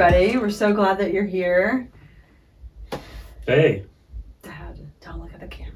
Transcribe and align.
everybody. 0.00 0.38
We're 0.38 0.48
so 0.48 0.72
glad 0.72 0.96
that 0.98 1.12
you're 1.12 1.26
here. 1.26 1.90
Hey, 3.46 3.84
Dad, 4.40 4.78
don't 5.02 5.20
look 5.20 5.34
at 5.34 5.40
the 5.40 5.46
camera. 5.46 5.74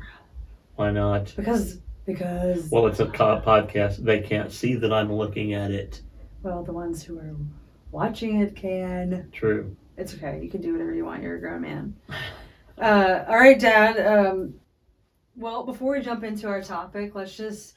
why 0.77 0.91
not? 0.93 1.35
Because, 1.37 1.80
because, 2.07 2.71
Well, 2.71 2.87
it's 2.87 3.01
a 3.01 3.07
co- 3.07 3.43
podcast. 3.45 3.98
They 3.98 4.21
can't 4.21 4.51
see 4.51 4.77
that 4.77 4.95
I'm 4.95 5.12
looking 5.12 5.52
at 5.52 5.71
it. 5.71 6.01
well, 6.43 6.62
the 6.62 6.73
ones 6.73 7.02
who 7.02 7.19
are 7.19 7.37
watching 7.91 8.41
it 8.41 8.57
can. 8.57 9.29
True. 9.30 9.77
It's 9.98 10.15
okay. 10.15 10.41
You 10.43 10.48
can 10.51 10.62
do 10.62 10.73
whatever 10.73 10.95
you 10.95 11.05
want. 11.05 11.23
You're 11.23 11.37
a 11.37 11.41
grown 11.41 11.61
man. 11.61 11.95
Uh, 12.80 13.25
all 13.29 13.37
right, 13.37 13.61
Dad. 13.61 14.01
Um, 14.06 14.55
well, 15.37 15.65
before 15.65 15.97
we 15.97 16.01
jump 16.02 16.25
into 16.25 16.48
our 16.48 16.62
topic, 16.62 17.15
let's 17.15 17.37
just 17.37 17.75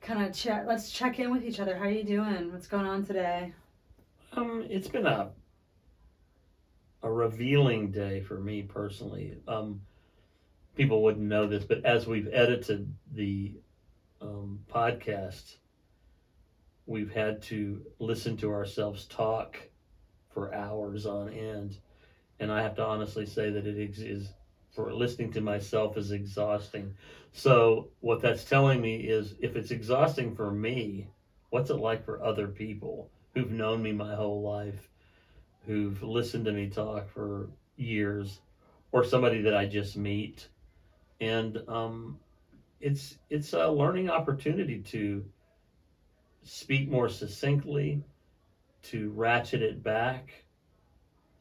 kind 0.00 0.24
of 0.24 0.32
check. 0.32 0.66
Let's 0.68 0.92
check 0.92 1.18
in 1.18 1.32
with 1.32 1.44
each 1.44 1.58
other. 1.58 1.76
How 1.76 1.86
are 1.86 1.90
you 1.90 2.04
doing? 2.04 2.52
What's 2.52 2.68
going 2.68 2.86
on 2.86 3.04
today? 3.04 3.52
Um, 4.34 4.64
it's 4.70 4.88
been 4.88 5.06
a 5.06 5.30
a 7.04 7.12
revealing 7.12 7.90
day 7.90 8.22
for 8.22 8.40
me 8.40 8.62
personally. 8.62 9.36
Um, 9.46 9.82
people 10.74 11.02
wouldn't 11.02 11.28
know 11.28 11.46
this, 11.46 11.62
but 11.62 11.84
as 11.84 12.06
we've 12.06 12.28
edited 12.32 12.92
the 13.12 13.52
um, 14.22 14.60
podcast, 14.72 15.56
we've 16.86 17.12
had 17.12 17.42
to 17.42 17.82
listen 17.98 18.38
to 18.38 18.50
ourselves 18.50 19.04
talk 19.04 19.58
for 20.32 20.54
hours 20.54 21.04
on 21.04 21.28
end, 21.28 21.76
and 22.40 22.50
I 22.50 22.62
have 22.62 22.74
to 22.76 22.82
honestly 22.82 23.26
say 23.26 23.50
that 23.50 23.66
it 23.66 23.98
is 23.98 24.30
for 24.74 24.92
listening 24.92 25.30
to 25.32 25.42
myself 25.42 25.98
is 25.98 26.10
exhausting. 26.10 26.94
So 27.32 27.90
what 28.00 28.22
that's 28.22 28.44
telling 28.44 28.80
me 28.80 28.96
is 28.96 29.34
if 29.40 29.56
it's 29.56 29.70
exhausting 29.70 30.34
for 30.34 30.50
me, 30.50 31.10
what's 31.50 31.70
it 31.70 31.74
like 31.74 32.04
for 32.04 32.24
other 32.24 32.48
people 32.48 33.10
who've 33.34 33.52
known 33.52 33.82
me 33.82 33.92
my 33.92 34.14
whole 34.14 34.42
life, 34.42 34.88
who've 35.66 36.02
listened 36.02 36.44
to 36.46 36.52
me 36.52 36.68
talk 36.68 37.08
for 37.08 37.48
years, 37.76 38.40
or 38.92 39.02
somebody 39.04 39.40
that 39.42 39.54
I 39.54 39.66
just 39.66 39.96
meet, 39.96 40.48
and 41.20 41.58
um, 41.68 42.18
it's 42.80 43.18
it's 43.30 43.52
a 43.52 43.68
learning 43.68 44.08
opportunity 44.08 44.78
to 44.78 45.24
speak 46.42 46.88
more 46.88 47.08
succinctly, 47.08 48.02
to 48.82 49.10
ratchet 49.10 49.62
it 49.62 49.82
back. 49.82 50.44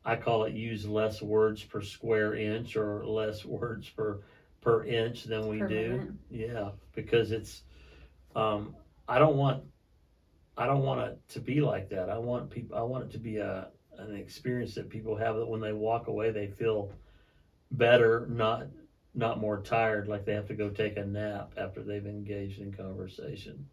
I 0.06 0.16
call 0.16 0.44
it 0.44 0.54
use 0.54 0.86
less 0.88 1.22
words 1.22 1.64
per 1.64 1.82
square 1.82 2.34
inch 2.34 2.76
or 2.76 3.06
less 3.06 3.46
words 3.46 3.90
per 3.90 4.20
per 4.62 4.84
inch 4.84 5.24
than 5.24 5.48
we 5.48 5.60
Per 5.60 5.68
do. 5.68 6.00
minute. 6.00 6.14
Yeah, 6.30 6.72
because 6.94 7.32
it's 7.32 7.64
um, 8.36 8.76
I 9.08 9.18
don't 9.20 9.36
want 9.38 9.64
I 10.58 10.66
don't 10.68 10.84
want 10.84 11.02
it 11.02 11.20
to 11.30 11.40
be 11.40 11.62
like 11.62 11.90
that. 11.90 12.10
I 12.10 12.18
want 12.18 12.50
people 12.50 12.76
I 12.78 12.82
want 12.82 13.06
it 13.06 13.12
to 13.12 13.18
be 13.18 13.38
a 13.38 13.70
an 14.10 14.16
experience 14.16 14.76
that 14.76 14.90
people 14.90 15.16
have 15.16 15.36
that 15.36 15.48
when 15.48 15.62
they 15.62 15.74
walk 15.74 16.08
away 16.08 16.32
they 16.32 16.48
feel 16.48 16.92
better, 17.72 18.28
not 18.30 18.68
not 19.16 19.40
more 19.40 19.62
tired 19.62 20.08
like 20.08 20.26
they 20.26 20.34
have 20.34 20.48
to 20.48 20.56
go 20.56 20.70
take 20.70 20.98
a 20.98 21.06
nap 21.06 21.54
after 21.58 21.84
they've 21.84 22.06
engaged 22.08 22.60
in 22.60 22.74
conversation. 22.74 23.68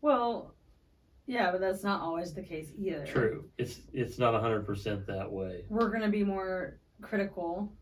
Well, 0.00 0.54
yeah, 1.26 1.52
but 1.52 1.60
that's 1.60 1.84
not 1.84 2.00
always 2.00 2.34
the 2.34 2.42
case 2.42 2.72
either. 2.76 3.06
True. 3.06 3.48
It's 3.58 3.80
it's 3.92 4.18
not 4.18 4.38
hundred 4.40 4.66
percent 4.66 5.06
that 5.06 5.30
way. 5.30 5.64
We're 5.68 5.88
going 5.88 6.02
to 6.02 6.08
be 6.08 6.24
more 6.24 6.78
critical, 7.00 7.72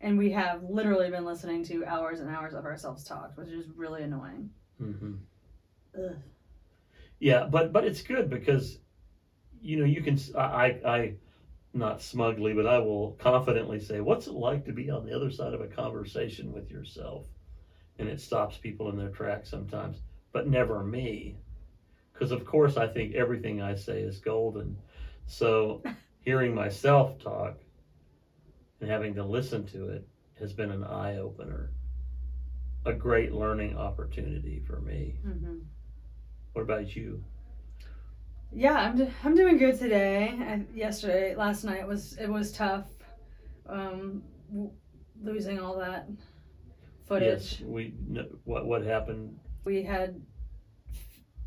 and 0.00 0.16
we 0.16 0.30
have 0.30 0.62
literally 0.62 1.10
been 1.10 1.24
listening 1.24 1.64
to 1.64 1.84
hours 1.84 2.20
and 2.20 2.30
hours 2.30 2.54
of 2.54 2.64
ourselves 2.64 3.02
talk, 3.02 3.32
which 3.36 3.48
is 3.48 3.66
really 3.76 4.02
annoying. 4.02 4.50
hmm 4.78 5.14
Ugh. 5.98 6.16
Yeah, 7.18 7.44
but 7.50 7.72
but 7.72 7.84
it's 7.84 8.02
good 8.02 8.30
because 8.30 8.78
you 9.60 9.78
know 9.78 9.84
you 9.84 10.02
can 10.02 10.18
I, 10.38 10.66
I 10.86 11.14
not 11.76 12.00
smugly 12.02 12.52
but 12.54 12.66
I 12.66 12.78
will 12.78 13.12
confidently 13.18 13.80
say 13.80 14.00
what's 14.00 14.26
it 14.26 14.34
like 14.34 14.64
to 14.66 14.72
be 14.72 14.90
on 14.90 15.04
the 15.04 15.14
other 15.14 15.30
side 15.30 15.54
of 15.54 15.60
a 15.60 15.66
conversation 15.66 16.52
with 16.52 16.70
yourself, 16.70 17.26
and 17.98 18.08
it 18.08 18.20
stops 18.20 18.56
people 18.58 18.88
in 18.90 18.96
their 18.96 19.10
tracks 19.10 19.50
sometimes, 19.50 20.00
but 20.32 20.46
never 20.46 20.82
me, 20.82 21.36
because 22.12 22.30
of 22.32 22.44
course 22.44 22.76
I 22.76 22.86
think 22.88 23.14
everything 23.14 23.60
I 23.62 23.74
say 23.74 24.00
is 24.00 24.18
golden, 24.18 24.78
so 25.26 25.82
hearing 26.20 26.54
myself 26.54 27.18
talk 27.18 27.58
and 28.80 28.90
having 28.90 29.14
to 29.14 29.24
listen 29.24 29.64
to 29.66 29.88
it 29.88 30.06
has 30.38 30.52
been 30.52 30.70
an 30.70 30.84
eye 30.84 31.16
opener, 31.16 31.70
a 32.84 32.92
great 32.92 33.32
learning 33.32 33.76
opportunity 33.76 34.60
for 34.66 34.80
me. 34.80 35.18
hmm 35.22 35.60
What 36.52 36.62
about 36.62 36.94
you? 36.96 37.22
Yeah, 38.52 38.74
I'm, 38.74 39.08
I'm 39.24 39.34
doing 39.34 39.58
good 39.58 39.78
today. 39.78 40.34
I, 40.38 40.62
yesterday, 40.74 41.34
last 41.34 41.64
night 41.64 41.86
was 41.86 42.16
it 42.18 42.28
was 42.28 42.52
tough, 42.52 42.86
um, 43.68 44.22
w- 44.50 44.70
losing 45.22 45.60
all 45.60 45.76
that 45.78 46.08
footage. 47.06 47.60
Yes, 47.60 47.68
we 47.68 47.94
kn- 48.12 48.30
what 48.44 48.66
what 48.66 48.82
happened. 48.84 49.38
We 49.64 49.82
had 49.82 50.20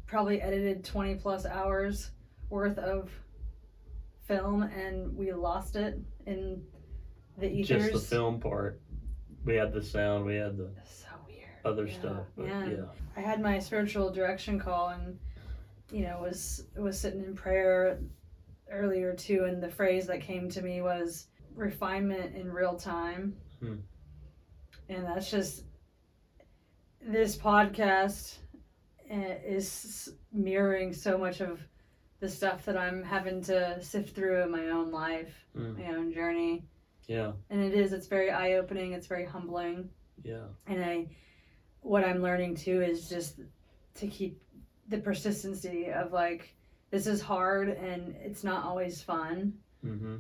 probably 0.06 0.42
edited 0.42 0.84
20 0.84 1.16
plus 1.16 1.46
hours 1.46 2.12
worth 2.50 2.78
of 2.78 3.10
film, 4.28 4.64
and 4.64 5.16
we 5.16 5.32
lost 5.34 5.76
it 5.76 5.98
in 6.28 6.62
the 7.38 7.50
ethers. 7.50 7.90
Just 7.92 8.10
the 8.10 8.16
film 8.16 8.40
part. 8.40 8.82
We 9.46 9.56
had 9.56 9.74
the 9.74 9.82
sound. 9.82 10.26
We 10.26 10.36
had 10.36 10.58
the 10.58 10.70
So 10.84 11.08
weird. 11.28 11.48
other 11.66 11.88
Yeah, 11.88 12.00
stuff. 12.00 12.24
But 12.36 12.46
yeah, 12.48 12.82
I 13.16 13.22
had 13.22 13.42
my 13.42 13.58
spiritual 13.58 14.12
direction 14.12 14.60
call 14.60 14.90
and 14.90 15.18
you 15.92 16.04
know 16.04 16.20
was 16.22 16.66
was 16.78 17.00
sitting 17.00 17.24
in 17.24 17.36
prayer 17.36 18.00
earlier 18.72 19.14
too 19.14 19.46
and 19.46 19.62
the 19.64 19.70
phrase 19.70 20.06
that 20.08 20.22
came 20.22 20.48
to 20.50 20.62
me 20.62 20.82
was 20.82 21.28
refinement 21.56 22.36
in 22.36 22.52
real 22.52 22.76
time. 22.76 23.36
Hmm. 23.60 23.76
And 24.88 25.06
that's 25.06 25.30
just 25.30 25.64
this 27.02 27.36
podcast 27.38 28.38
eh, 29.10 29.36
is 29.46 30.14
mirroring 30.32 30.94
so 30.94 31.18
much 31.18 31.42
of 31.42 31.60
the 32.20 32.30
stuff 32.30 32.66
that 32.66 32.78
I'm 32.78 33.02
having 33.04 33.42
to 33.44 33.82
sift 33.82 34.16
through 34.16 34.44
in 34.44 34.52
my 34.52 34.70
own 34.70 34.92
life, 34.92 35.34
Mm. 35.58 35.78
my 35.78 35.96
own 35.96 36.14
journey. 36.14 36.64
yeah, 37.08 37.32
And 37.50 37.60
it 37.62 37.74
is 37.74 37.92
it's 37.94 38.06
very 38.08 38.30
eye-opening, 38.30 38.94
it's 38.94 39.08
very 39.08 39.26
humbling 39.26 39.90
yeah, 40.24 40.46
and 40.68 40.84
I 40.84 41.08
what 41.82 42.04
I'm 42.04 42.22
learning 42.22 42.56
too 42.56 42.82
is 42.82 43.08
just 43.10 43.40
to 43.96 44.08
keep 44.08 44.42
the 44.90 44.98
persistency 44.98 45.92
of 45.92 46.12
like 46.12 46.54
this 46.92 47.08
is 47.08 47.22
hard 47.22 47.70
and 47.70 48.16
it's 48.24 48.44
not 48.44 48.64
always 48.66 49.02
fun 49.02 49.54
hmm 49.82 50.18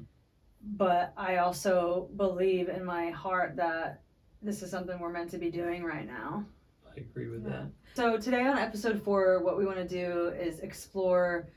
but 0.75 1.13
I 1.15 1.37
also 1.37 2.09
believe 2.17 2.67
in 2.67 2.83
my 2.83 3.11
heart 3.11 3.55
that 3.55 4.01
this 4.41 4.61
is 4.61 4.69
something 4.69 4.99
we're 4.99 5.09
meant 5.09 5.31
to 5.31 5.37
be 5.37 5.49
doing 5.49 5.85
right 5.85 6.05
now. 6.05 6.43
I 6.85 6.99
agree 6.99 7.29
with 7.29 7.43
Yeah. 7.45 7.49
that. 7.51 7.67
So 7.93 8.17
today 8.17 8.45
on 8.45 8.57
episode 8.57 9.01
4 9.01 9.41
what 9.41 9.57
we 9.57 9.65
want 9.65 9.77
to 9.77 9.87
do 9.87 10.33
is 10.37 10.59
explore 10.59 11.47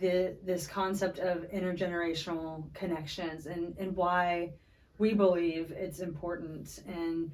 the 0.00 0.36
this 0.44 0.68
concept 0.68 1.18
of 1.18 1.50
intergenerational 1.50 2.72
connections 2.72 3.46
and 3.46 3.76
and 3.78 3.96
why 3.96 4.52
we 4.98 5.12
believe 5.12 5.72
it's 5.72 5.98
important 5.98 6.82
and 6.86 7.32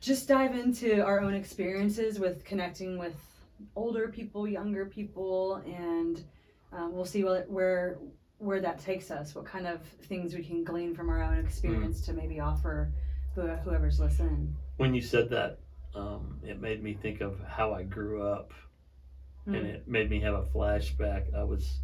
just 0.00 0.28
dive 0.28 0.54
into 0.54 1.00
our 1.02 1.20
own 1.20 1.32
experiences 1.32 2.18
with 2.20 2.44
connecting 2.44 2.98
with 2.98 3.16
older 3.74 4.08
people, 4.08 4.46
younger 4.46 4.86
people, 4.86 5.56
and 5.66 6.22
um, 6.72 6.92
we'll 6.94 7.04
see 7.04 7.24
what, 7.24 7.48
where 7.48 7.98
where 8.38 8.60
that 8.60 8.78
takes 8.78 9.10
us. 9.10 9.34
What 9.34 9.46
kind 9.46 9.66
of 9.66 9.80
things 9.82 10.34
we 10.34 10.42
can 10.42 10.62
glean 10.62 10.94
from 10.94 11.08
our 11.08 11.22
own 11.22 11.38
experience 11.38 12.02
to 12.02 12.12
maybe 12.12 12.38
offer 12.40 12.92
whoever's 13.34 14.00
listening. 14.00 14.54
When 14.76 14.94
you 14.94 15.00
said 15.02 15.28
that, 15.30 15.58
um, 15.94 16.40
it 16.42 16.60
made 16.60 16.82
me 16.82 16.94
think 16.94 17.20
of 17.20 17.38
how 17.40 17.72
I 17.72 17.82
grew 17.82 18.22
up, 18.22 18.52
and 19.46 19.56
Mm. 19.56 19.74
it 19.74 19.88
made 19.88 20.10
me 20.10 20.20
have 20.20 20.34
a 20.34 20.42
flashback. 20.42 21.34
I 21.34 21.44
was, 21.44 21.80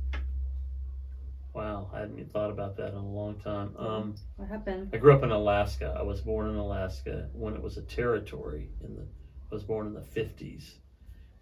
wow, 1.55 1.91
I 1.93 2.01
hadn't 2.01 2.19
even 2.19 2.31
thought 2.31 2.51
about 2.51 2.77
that 2.77 2.89
in 2.89 2.95
a 2.95 3.07
long 3.07 3.39
time. 3.39 3.77
Um, 3.77 4.15
What 4.37 4.49
happened? 4.49 4.91
I 4.93 4.97
grew 4.97 5.13
up 5.13 5.23
in 5.23 5.31
Alaska. 5.31 5.95
I 5.99 6.03
was 6.03 6.21
born 6.21 6.49
in 6.49 6.57
Alaska 6.57 7.29
when 7.33 7.55
it 7.55 7.63
was 7.63 7.77
a 7.77 7.83
territory. 7.83 8.71
In 8.83 8.97
the, 8.97 9.03
I 9.03 9.55
was 9.55 9.65
born 9.65 9.87
in 9.87 9.95
the 9.95 10.03
fifties, 10.03 10.79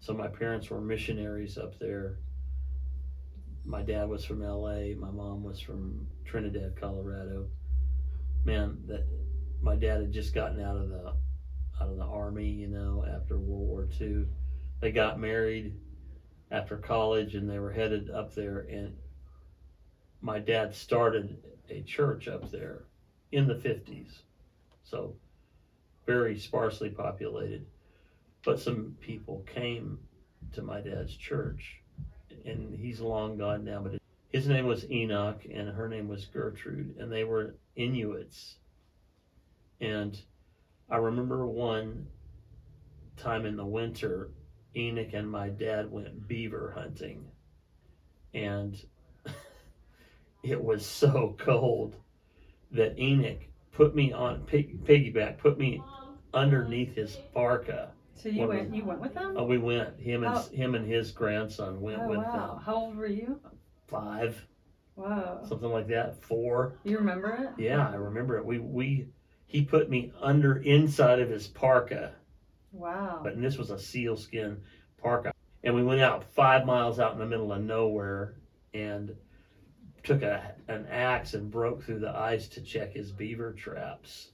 so 0.01 0.13
my 0.13 0.27
parents 0.27 0.69
were 0.69 0.81
missionaries 0.81 1.57
up 1.57 1.77
there. 1.77 2.17
My 3.63 3.83
dad 3.83 4.07
was 4.07 4.23
from 4.23 4.41
L.A. 4.41 4.95
My 4.95 5.11
mom 5.11 5.43
was 5.43 5.59
from 5.59 6.07
Trinidad, 6.25 6.75
Colorado. 6.75 7.45
Man, 8.43 8.79
that 8.87 9.03
my 9.61 9.75
dad 9.75 9.99
had 9.99 10.11
just 10.11 10.33
gotten 10.33 10.59
out 10.59 10.75
of 10.75 10.89
the 10.89 11.13
out 11.79 11.87
of 11.87 11.97
the 11.97 12.03
army, 12.03 12.49
you 12.49 12.65
know, 12.65 13.03
after 13.07 13.37
World 13.37 13.67
War 13.67 13.87
II. 13.99 14.25
They 14.79 14.89
got 14.89 15.17
married 15.17 15.71
after 16.49 16.77
college, 16.77 17.35
and 17.35 17.47
they 17.47 17.59
were 17.59 17.69
headed 17.69 18.09
up 18.09 18.33
there. 18.33 18.65
And 18.67 18.95
my 20.19 20.39
dad 20.39 20.73
started 20.73 21.37
a 21.69 21.79
church 21.81 22.27
up 22.27 22.49
there 22.49 22.85
in 23.31 23.45
the 23.45 23.53
50s. 23.53 24.23
So 24.81 25.13
very 26.07 26.35
sparsely 26.35 26.89
populated. 26.89 27.63
But 28.43 28.59
some 28.59 28.95
people 28.99 29.45
came 29.53 29.99
to 30.53 30.61
my 30.61 30.81
dad's 30.81 31.15
church, 31.15 31.81
and 32.45 32.73
he's 32.77 32.99
long 32.99 33.37
gone 33.37 33.63
now, 33.63 33.81
but 33.81 34.01
his 34.31 34.47
name 34.47 34.65
was 34.65 34.89
Enoch 34.89 35.41
and 35.53 35.69
her 35.69 35.89
name 35.89 36.07
was 36.07 36.25
Gertrude, 36.25 36.95
and 36.97 37.11
they 37.11 37.23
were 37.23 37.55
Inuits. 37.75 38.55
And 39.79 40.19
I 40.89 40.97
remember 40.97 41.45
one 41.45 42.07
time 43.17 43.45
in 43.45 43.57
the 43.57 43.65
winter, 43.65 44.31
Enoch 44.75 45.13
and 45.13 45.29
my 45.29 45.49
dad 45.49 45.91
went 45.91 46.27
beaver 46.27 46.73
hunting. 46.75 47.25
And 48.33 48.81
it 50.43 50.63
was 50.63 50.85
so 50.85 51.35
cold 51.37 51.97
that 52.71 52.97
Enoch 52.97 53.41
put 53.73 53.95
me 53.95 54.13
on 54.13 54.45
pig, 54.45 54.85
piggyback, 54.85 55.37
put 55.37 55.57
me 55.57 55.83
underneath 56.33 56.95
his 56.95 57.17
parka. 57.33 57.91
So 58.21 58.29
you 58.29 58.47
went 58.47 58.75
you 58.75 58.83
went 58.85 58.99
with 58.99 59.13
them? 59.15 59.33
Oh, 59.35 59.45
we 59.45 59.57
went. 59.57 59.99
Him 59.99 60.23
and 60.23 60.35
oh. 60.35 60.37
How- 60.39 60.47
him 60.49 60.75
and 60.75 60.85
his 60.87 61.11
grandson 61.11 61.81
went 61.81 62.01
Oh, 62.01 62.07
with 62.09 62.17
wow. 62.19 62.53
them. 62.55 62.63
How 62.63 62.75
old 62.75 62.95
were 62.95 63.07
you? 63.07 63.39
Five, 63.87 64.45
Wow. 64.95 65.41
something 65.43 65.69
like 65.71 65.87
that. 65.87 66.21
Four. 66.21 66.73
You 66.83 66.97
remember 66.97 67.29
it? 67.29 67.61
Yeah, 67.61 67.89
I 67.89 67.95
remember 67.95 68.37
it. 68.37 68.45
We 68.45 68.59
we 68.59 69.07
he 69.47 69.65
put 69.65 69.89
me 69.89 70.13
under 70.21 70.57
inside 70.57 71.19
of 71.19 71.29
his 71.29 71.47
parka, 71.47 72.13
Wow. 72.71 73.21
but 73.23 73.41
this 73.41 73.57
was 73.57 73.71
a 73.71 73.79
sealskin 73.79 74.61
parka, 74.97 75.33
and 75.63 75.73
we 75.75 75.83
went 75.83 76.01
out 76.01 76.23
five 76.23 76.65
miles 76.65 76.99
out 76.99 77.13
in 77.13 77.19
the 77.19 77.25
middle 77.25 77.51
of 77.51 77.63
nowhere 77.63 78.35
and 78.73 79.15
took 80.03 80.21
a 80.21 80.55
an 80.67 80.85
axe 80.87 81.33
and 81.33 81.49
broke 81.51 81.83
through 81.83 81.99
the 81.99 82.15
ice 82.15 82.47
to 82.49 82.61
check 82.61 82.93
his 82.93 83.11
beaver 83.11 83.51
traps. 83.51 84.31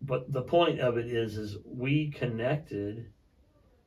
But 0.00 0.30
the 0.32 0.42
point 0.42 0.78
of 0.78 0.96
it 0.96 1.06
is, 1.06 1.36
is 1.36 1.56
we 1.64 2.10
connected 2.10 3.10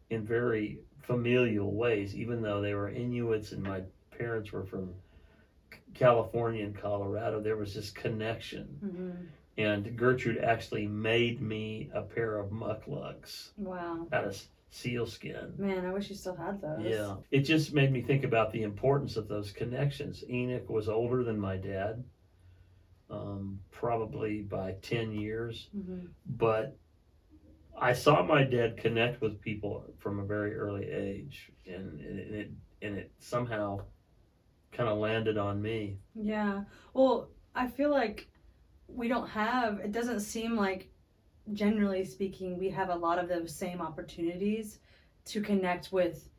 in 0.10 0.24
very 0.26 0.80
familial 1.02 1.74
ways, 1.76 2.16
even 2.16 2.42
though 2.42 2.62
they 2.62 2.74
were 2.74 2.90
Inuits 2.90 3.52
and 3.52 3.64
my 3.64 3.84
parents 4.12 4.52
were 4.52 4.64
from 4.64 4.96
California 5.94 6.64
and 6.64 6.76
Colorado. 6.76 7.40
There 7.40 7.56
was 7.56 7.74
this 7.74 7.90
connection 7.90 8.78
hmm 8.82 9.26
and 9.60 9.98
Gertrude 9.98 10.38
actually 10.42 10.86
made 10.86 11.42
me 11.42 11.90
a 11.94 12.02
pair 12.02 12.38
of 12.38 12.50
mukluks 12.50 13.50
Wow. 13.58 14.08
out 14.14 14.24
of 14.24 14.42
sealskin. 14.70 15.54
Man, 15.58 15.84
I 15.84 15.92
wish 15.92 16.08
you 16.08 16.16
still 16.16 16.36
had 16.36 16.62
those. 16.62 16.80
Yeah, 16.86 17.16
it 17.30 17.42
just 17.42 17.74
made 17.74 17.92
me 17.92 18.00
think 18.00 18.24
about 18.24 18.52
the 18.52 18.62
importance 18.62 19.18
of 19.18 19.28
those 19.28 19.52
connections. 19.52 20.24
Enoch 20.30 20.70
was 20.70 20.88
older 20.88 21.24
than 21.24 21.38
my 21.38 21.58
dad, 21.58 22.02
um, 23.10 23.60
probably 23.72 24.42
by 24.42 24.74
10 24.82 25.12
years, 25.12 25.70
hmm 25.74 26.06
but 26.26 26.78
I 27.82 27.94
saw 27.94 28.24
my 28.24 28.44
dad 28.44 28.78
connect 28.78 29.22
with 29.22 29.40
people 29.42 29.86
from 30.00 30.20
a 30.20 30.26
very 30.26 30.56
early 30.56 30.90
age, 30.90 31.50
and, 31.66 32.00
and 32.02 32.36
it 32.36 32.52
and 32.82 32.98
it 32.98 33.12
somehow 33.20 33.82
kind 34.72 34.90
of 34.90 34.98
landed 34.98 35.38
on 35.38 35.62
me. 35.62 35.98
Yeah. 36.16 36.64
Well, 36.94 37.30
I 37.56 37.68
feel 37.68 37.90
like 37.90 38.28
we 38.88 39.08
don't 39.08 39.28
have, 39.28 39.80
it 39.80 39.92
doesn't 39.92 40.22
seem 40.22 40.56
like, 40.56 40.90
generally 41.54 42.06
speaking, 42.06 42.58
we 42.58 42.70
have 42.70 42.90
a 42.90 42.96
lot 42.96 43.20
of 43.20 43.28
those 43.28 43.54
same 43.54 43.82
opportunities 43.82 44.80
to 45.26 45.42
connect 45.42 45.92
with 45.92 46.30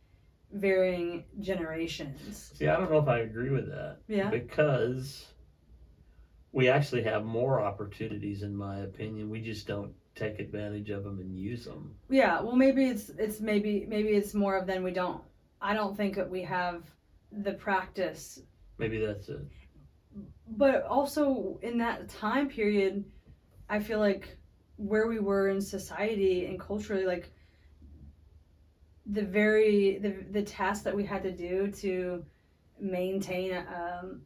varying 0.52 1.24
generations. 1.40 2.52
See, 2.54 2.66
I 2.66 2.76
don't 2.76 2.90
know 2.90 2.98
if 2.98 3.08
I 3.08 3.20
agree 3.20 3.50
with 3.50 3.66
that. 3.68 3.98
Yeah. 4.08 4.30
Because 4.30 5.26
we 6.52 6.68
actually 6.68 7.02
have 7.04 7.24
more 7.24 7.60
opportunities, 7.60 8.42
in 8.42 8.54
my 8.56 8.80
opinion. 8.80 9.30
We 9.30 9.40
just 9.40 9.66
don't 9.66 9.92
take 10.14 10.38
advantage 10.40 10.90
of 10.90 11.04
them 11.04 11.20
and 11.20 11.36
use 11.38 11.64
them. 11.64 11.94
Yeah. 12.08 12.40
Well, 12.40 12.56
maybe 12.56 12.86
it's, 12.86 13.08
it's 13.10 13.40
maybe, 13.40 13.86
maybe 13.88 14.08
it's 14.10 14.34
more 14.34 14.56
of 14.56 14.66
than 14.66 14.82
we 14.82 14.90
don't, 14.90 15.22
I 15.62 15.74
don't 15.74 15.96
think 15.96 16.16
that 16.16 16.28
we 16.28 16.42
have 16.42 16.82
the 17.32 17.52
practice 17.52 18.40
Maybe 18.78 18.98
that's 19.04 19.28
it. 19.28 19.40
but 20.48 20.82
also 20.84 21.58
in 21.62 21.78
that 21.78 22.08
time 22.08 22.48
period 22.48 23.04
i 23.68 23.78
feel 23.78 24.00
like 24.00 24.36
where 24.78 25.06
we 25.06 25.20
were 25.20 25.48
in 25.48 25.60
society 25.60 26.46
and 26.46 26.58
culturally 26.58 27.04
like 27.06 27.30
the 29.06 29.22
very 29.22 29.98
the, 29.98 30.24
the 30.32 30.42
task 30.42 30.82
that 30.82 30.96
we 30.96 31.04
had 31.04 31.22
to 31.22 31.30
do 31.30 31.70
to 31.70 32.24
maintain 32.80 33.52
um, 33.54 34.22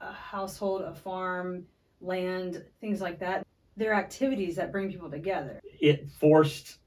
a 0.00 0.12
household 0.12 0.82
a 0.82 0.94
farm 0.94 1.64
land 2.00 2.62
things 2.80 3.00
like 3.00 3.18
that 3.18 3.46
they're 3.76 3.94
activities 3.94 4.56
that 4.56 4.72
bring 4.72 4.90
people 4.90 5.10
together. 5.10 5.60
It 5.80 6.08
forced, 6.10 6.78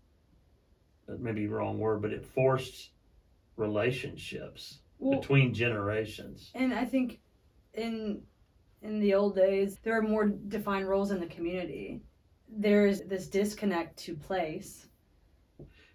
that 1.07 1.19
may 1.19 1.33
be 1.33 1.45
the 1.45 1.53
wrong 1.53 1.77
word, 1.77 2.01
but 2.01 2.11
it 2.11 2.25
forced 2.25 2.89
relationships 3.57 4.79
well 4.97 5.19
between 5.19 5.53
generations. 5.53 6.49
and 6.55 6.73
i 6.73 6.85
think 6.85 7.19
in 7.73 8.21
in 8.81 8.99
the 8.99 9.13
old 9.13 9.35
days 9.35 9.77
there 9.83 9.97
are 9.97 10.01
more 10.01 10.25
defined 10.25 10.87
roles 10.87 11.11
in 11.11 11.19
the 11.19 11.25
community. 11.27 12.01
There's 12.47 13.01
this 13.01 13.27
disconnect 13.27 13.97
to 13.97 14.15
place. 14.15 14.87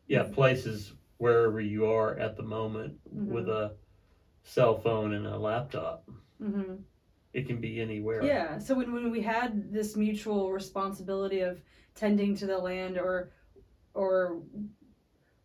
Yeah, 0.07 0.25
places 0.25 0.93
wherever 1.17 1.61
you 1.61 1.87
are 1.87 2.17
at 2.19 2.37
the 2.37 2.43
moment 2.43 2.99
with 3.11 3.49
a 3.49 3.75
cell 4.43 4.79
phone 4.79 5.15
and 5.15 5.27
a 5.27 5.37
laptop. 5.39 6.09
hmm 6.39 6.75
It 7.35 7.49
can 7.49 7.61
be 7.61 7.81
anywhere. 7.81 8.25
Yeah. 8.25 8.59
So 8.59 8.75
when, 8.77 8.93
when 8.93 9.11
we 9.11 9.21
had 9.21 9.73
this 9.73 9.97
mutual 9.97 10.53
responsibility 10.53 11.41
of 11.41 11.61
tending 11.95 12.37
to 12.37 12.47
the 12.47 12.57
land 12.57 12.97
or 12.97 13.33
or 13.93 14.41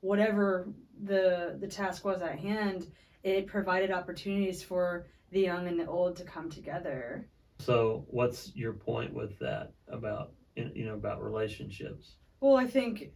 whatever 0.02 0.70
the 1.04 1.58
the 1.60 1.68
task 1.68 2.06
was 2.06 2.22
at 2.22 2.38
hand, 2.40 2.92
it 3.24 3.48
provided 3.48 3.92
opportunities 3.92 4.62
for 4.62 5.08
the 5.32 5.42
young 5.42 5.68
and 5.68 5.80
the 5.80 5.88
old 5.88 6.16
to 6.18 6.24
come 6.24 6.50
together. 6.50 7.28
So, 7.60 8.06
what's 8.10 8.56
your 8.56 8.74
point 8.74 9.14
with 9.14 9.38
that 9.40 9.74
about 9.88 10.32
you 10.56 10.86
know 10.86 10.94
about 10.94 11.24
relationships? 11.24 12.18
Well, 12.40 12.56
I 12.56 12.68
think 12.68 13.12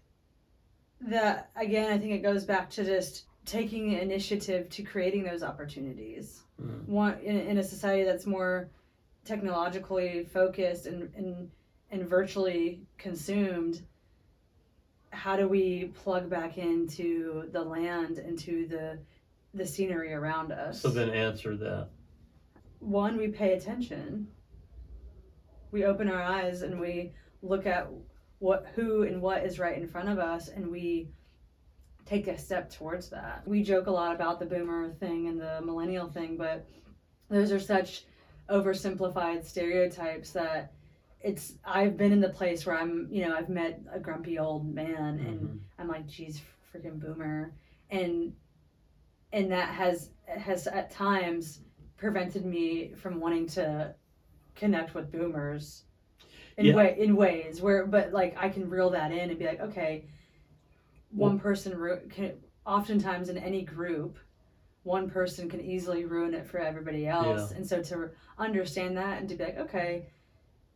that 1.02 1.52
again, 1.56 1.92
I 1.92 1.98
think 2.00 2.12
it 2.14 2.24
goes 2.24 2.44
back 2.44 2.72
to 2.72 2.84
just 2.84 3.26
taking 3.46 3.94
initiative 3.94 4.70
to 4.70 4.84
creating 4.84 5.24
those 5.24 5.44
opportunities. 5.44 6.44
Mm. 6.62 6.88
One 6.88 7.20
in, 7.20 7.38
in 7.38 7.58
a 7.58 7.64
society 7.64 8.04
that's 8.04 8.26
more 8.26 8.70
technologically 9.26 10.26
focused 10.26 10.86
and, 10.86 11.14
and 11.16 11.50
and 11.92 12.08
virtually 12.08 12.82
consumed. 12.98 13.82
How 15.12 15.36
do 15.38 15.48
we 15.48 15.92
plug 16.04 16.30
back 16.30 16.58
into 16.58 17.50
the 17.52 17.62
land, 17.64 18.18
into 18.18 18.68
the 18.68 19.00
the 19.54 19.66
scenery 19.66 20.14
around 20.14 20.52
us? 20.52 20.82
So 20.82 20.90
then 20.90 21.10
answer 21.10 21.56
that. 21.58 21.90
one, 22.80 23.18
we 23.18 23.28
pay 23.28 23.54
attention. 23.54 24.28
We 25.72 25.86
open 25.86 26.10
our 26.10 26.22
eyes 26.22 26.62
and 26.62 26.80
we 26.80 27.14
look 27.42 27.66
at 27.66 27.90
what 28.40 28.68
who 28.76 29.04
and 29.04 29.22
what 29.22 29.44
is 29.46 29.60
right 29.60 29.78
in 29.78 29.88
front 29.88 30.10
of 30.10 30.20
us 30.20 30.50
and 30.50 30.72
we 30.72 31.10
take 32.06 32.28
a 32.28 32.38
step 32.38 32.70
towards 32.72 33.10
that. 33.10 33.44
We 33.48 33.64
joke 33.64 33.88
a 33.88 33.92
lot 33.92 34.14
about 34.16 34.40
the 34.40 34.46
boomer 34.46 34.92
thing 34.92 35.28
and 35.28 35.40
the 35.40 35.62
millennial 35.62 36.08
thing, 36.10 36.38
but 36.38 36.66
those 37.30 37.52
are 37.52 37.60
such 37.60 38.06
oversimplified 38.50 39.46
stereotypes 39.46 40.32
that 40.32 40.74
it's 41.22 41.54
I've 41.64 41.96
been 41.96 42.12
in 42.12 42.20
the 42.20 42.30
place 42.30 42.66
where 42.66 42.78
I'm, 42.78 43.08
you 43.10 43.26
know, 43.26 43.34
I've 43.36 43.48
met 43.50 43.82
a 43.92 44.00
grumpy 44.00 44.38
old 44.38 44.74
man 44.74 45.20
and 45.20 45.40
Mhm. 45.48 45.60
I'm 45.80 45.88
like, 45.88 46.06
geez, 46.08 46.42
freaking 46.74 47.00
boomer, 47.00 47.54
and 47.90 48.36
and 49.32 49.52
that 49.52 49.70
has 49.70 50.12
has 50.28 50.68
at 50.68 50.92
times 50.92 51.62
prevented 51.96 52.46
me 52.46 52.94
from 52.94 53.20
wanting 53.22 53.48
to 53.48 53.96
connect 54.56 54.94
with 54.94 55.12
boomers 55.12 55.86
in 56.58 56.66
Yeah. 56.66 56.76
way 56.76 56.96
in 57.00 57.16
ways 57.16 57.62
where, 57.62 57.86
but 57.86 58.12
like 58.12 58.36
I 58.38 58.50
can 58.50 58.70
reel 58.70 58.90
that 58.90 59.12
in 59.14 59.30
and 59.30 59.40
be 59.40 59.46
like, 59.46 59.62
okay, 59.62 60.06
one 61.16 61.40
person 61.40 61.78
ru- 61.78 62.02
can 62.10 62.34
oftentimes 62.66 63.30
in 63.30 63.38
any 63.38 63.62
group. 63.62 64.18
One 64.84 65.10
person 65.10 65.50
can 65.50 65.62
easily 65.62 66.04
ruin 66.04 66.34
it 66.34 66.46
for 66.46 66.60
everybody 66.60 67.08
else, 67.08 67.52
and 67.52 67.66
so 67.66 67.82
to 67.84 68.10
understand 68.38 68.98
that 68.98 69.20
and 69.20 69.30
to 69.30 69.36
be 69.36 69.44
like, 69.46 69.58
okay, 69.58 70.08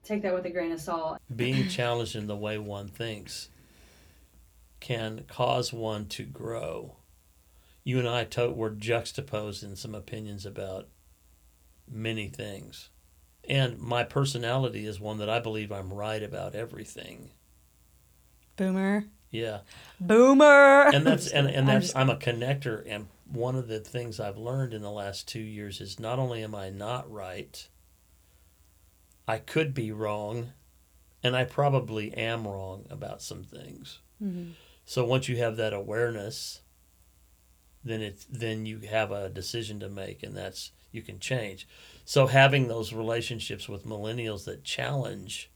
take 0.04 0.22
that 0.22 0.34
with 0.34 0.46
a 0.46 0.50
grain 0.50 0.72
of 0.72 0.80
salt. 0.80 1.20
Being 1.36 1.68
challenged 1.70 2.16
in 2.16 2.28
the 2.28 2.36
way 2.36 2.58
one 2.58 2.88
thinks 2.88 3.50
can 4.80 5.26
cause 5.28 5.74
one 5.74 6.06
to 6.06 6.24
grow. 6.24 6.96
You 7.84 8.00
and 8.00 8.08
I 8.08 8.24
to- 8.26 8.52
were 8.52 8.70
juxtaposed 8.70 9.64
in 9.64 9.76
some 9.76 9.96
opinions 9.96 10.46
about 10.46 10.88
many 11.90 12.28
things. 12.28 12.90
And 13.50 13.80
my 13.80 14.04
personality 14.04 14.86
is 14.86 15.00
one 15.00 15.18
that 15.20 15.30
I 15.30 15.40
believe 15.40 15.72
I'm 15.72 15.94
right 15.94 16.22
about 16.22 16.54
everything. 16.54 17.32
Boomer, 18.58 19.06
Yeah. 19.32 19.60
boomer, 20.00 20.90
and 20.94 21.06
that's 21.06 21.28
and, 21.32 21.48
and 21.48 21.70
I'm 21.70 21.82
that's 21.82 21.96
I'm 21.96 22.10
a 22.10 22.16
connector 22.16 22.84
and 22.88 23.08
one 23.32 23.56
of 23.56 23.68
the 23.68 23.80
things 23.80 24.20
I've 24.20 24.38
learned 24.38 24.74
in 24.74 24.82
the 24.82 24.92
last 24.92 25.28
two 25.28 25.42
years 25.42 25.82
is 25.82 26.00
not 26.00 26.18
only 26.20 26.44
am 26.44 26.56
I 26.56 26.70
not 26.70 27.12
right, 27.12 27.68
I 29.28 29.38
could 29.40 29.74
be 29.74 29.92
wrong, 29.92 30.54
and 31.22 31.36
I 31.36 31.44
probably 31.44 32.14
am 32.14 32.48
wrong 32.48 32.86
about 32.90 33.22
some 33.22 33.44
things. 33.44 34.00
Mhm. 34.24 34.54
So 34.86 35.06
once 35.06 35.28
you 35.28 35.38
have 35.38 35.58
that 35.58 35.74
awareness, 35.74 36.62
then 37.84 38.02
it's 38.02 38.26
then 38.26 38.66
you 38.66 38.80
have 38.80 39.12
a 39.12 39.30
decision 39.30 39.80
to 39.82 39.90
make, 39.90 40.24
and 40.24 40.36
that's 40.36 40.72
you 40.92 41.02
can 41.02 41.20
change. 41.20 41.68
So 42.06 42.28
having 42.28 42.68
those 42.68 42.94
relationships 42.94 43.68
with 43.68 43.86
millennials 43.86 44.46
that 44.46 44.64
challenge 44.64 45.52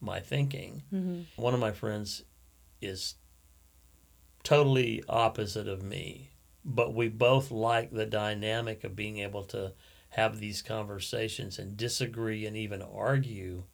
my 0.00 0.20
thinking. 0.20 0.82
Mm-hmm. 0.92 1.42
One 1.42 1.54
of 1.54 1.60
my 1.60 1.72
friends 1.72 2.22
is 2.80 3.14
totally 4.42 5.02
opposite 5.08 5.68
of 5.68 5.82
me, 5.82 6.30
but 6.64 6.94
we 6.94 7.08
both 7.08 7.50
like 7.50 7.90
the 7.90 8.06
dynamic 8.06 8.84
of 8.84 8.96
being 8.96 9.18
able 9.18 9.44
to 9.44 9.72
have 10.10 10.38
these 10.38 10.62
conversations 10.62 11.58
and 11.58 11.76
disagree 11.76 12.46
and 12.46 12.56
even 12.56 12.80
argue 12.82 13.64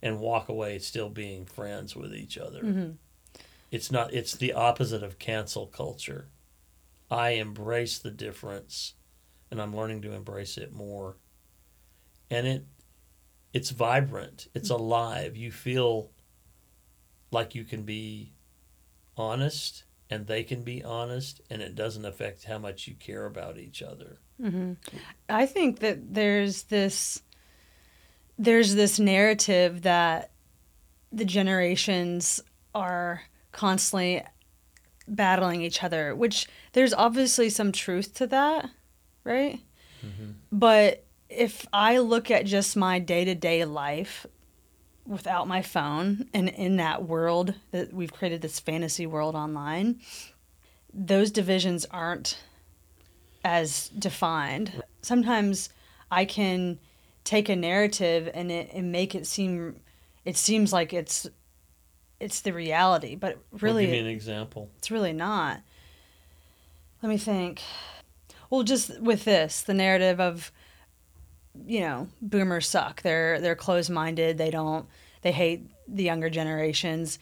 and 0.00 0.20
walk 0.20 0.48
away 0.48 0.78
still 0.78 1.08
being 1.08 1.46
friends 1.46 1.96
with 1.96 2.14
each 2.14 2.38
other. 2.38 2.62
Mm-hmm. 2.62 2.90
It's 3.70 3.90
not 3.90 4.12
it's 4.14 4.36
the 4.36 4.52
opposite 4.52 5.02
of 5.02 5.18
cancel 5.18 5.66
culture. 5.66 6.28
I 7.10 7.30
embrace 7.30 7.98
the 7.98 8.10
difference 8.10 8.94
and 9.50 9.60
I'm 9.60 9.74
learning 9.74 10.02
to 10.02 10.12
embrace 10.12 10.56
it 10.58 10.72
more. 10.72 11.16
And 12.30 12.46
it 12.46 12.66
it's 13.52 13.70
vibrant, 13.70 14.48
it's 14.54 14.70
alive. 14.70 15.36
You 15.36 15.50
feel 15.50 16.10
like 17.30 17.54
you 17.54 17.64
can 17.64 17.82
be 17.82 18.33
honest 19.16 19.84
and 20.10 20.26
they 20.26 20.42
can 20.42 20.62
be 20.62 20.82
honest 20.82 21.40
and 21.50 21.62
it 21.62 21.74
doesn't 21.74 22.04
affect 22.04 22.44
how 22.44 22.58
much 22.58 22.86
you 22.86 22.94
care 22.94 23.26
about 23.26 23.58
each 23.58 23.82
other. 23.82 24.18
Mm-hmm. 24.40 24.74
I 25.28 25.46
think 25.46 25.80
that 25.80 26.14
there's 26.14 26.64
this 26.64 27.22
there's 28.36 28.74
this 28.74 28.98
narrative 28.98 29.82
that 29.82 30.30
the 31.12 31.24
generations 31.24 32.42
are 32.74 33.22
constantly 33.52 34.22
battling 35.06 35.62
each 35.62 35.84
other, 35.84 36.14
which 36.14 36.48
there's 36.72 36.92
obviously 36.92 37.48
some 37.48 37.70
truth 37.70 38.14
to 38.14 38.26
that, 38.26 38.68
right? 39.22 39.60
Mm-hmm. 40.04 40.32
But 40.50 41.04
if 41.28 41.66
I 41.72 41.98
look 41.98 42.30
at 42.30 42.46
just 42.46 42.76
my 42.76 42.98
day 42.98 43.24
to 43.24 43.34
day 43.34 43.64
life 43.64 44.26
without 45.06 45.46
my 45.46 45.62
phone 45.62 46.28
and 46.32 46.48
in 46.48 46.76
that 46.76 47.06
world 47.06 47.54
that 47.70 47.92
we've 47.92 48.12
created 48.12 48.40
this 48.40 48.58
fantasy 48.58 49.06
world 49.06 49.34
online, 49.34 50.00
those 50.92 51.30
divisions 51.30 51.86
aren't 51.90 52.38
as 53.44 53.88
defined. 53.90 54.82
Sometimes 55.02 55.68
I 56.10 56.24
can 56.24 56.78
take 57.24 57.48
a 57.48 57.56
narrative 57.56 58.30
and 58.32 58.50
it 58.50 58.70
and 58.72 58.92
make 58.92 59.14
it 59.14 59.26
seem 59.26 59.80
it 60.24 60.36
seems 60.36 60.72
like 60.72 60.92
it's 60.92 61.26
it's 62.20 62.40
the 62.40 62.52
reality, 62.52 63.16
but 63.16 63.38
really 63.52 63.84
well, 63.84 63.92
give 63.94 64.04
me 64.04 64.10
an 64.10 64.14
example. 64.14 64.70
it's 64.78 64.90
really 64.90 65.12
not. 65.12 65.60
Let 67.02 67.08
me 67.10 67.18
think. 67.18 67.60
Well, 68.48 68.62
just 68.62 69.00
with 69.00 69.24
this, 69.24 69.60
the 69.60 69.74
narrative 69.74 70.20
of 70.20 70.52
you 71.66 71.80
know, 71.80 72.08
boomers 72.20 72.68
suck. 72.68 73.02
They're 73.02 73.40
they're 73.40 73.54
closed-minded. 73.54 74.38
They 74.38 74.50
don't 74.50 74.86
they 75.22 75.32
hate 75.32 75.66
the 75.88 76.04
younger 76.04 76.30
generations. 76.30 77.18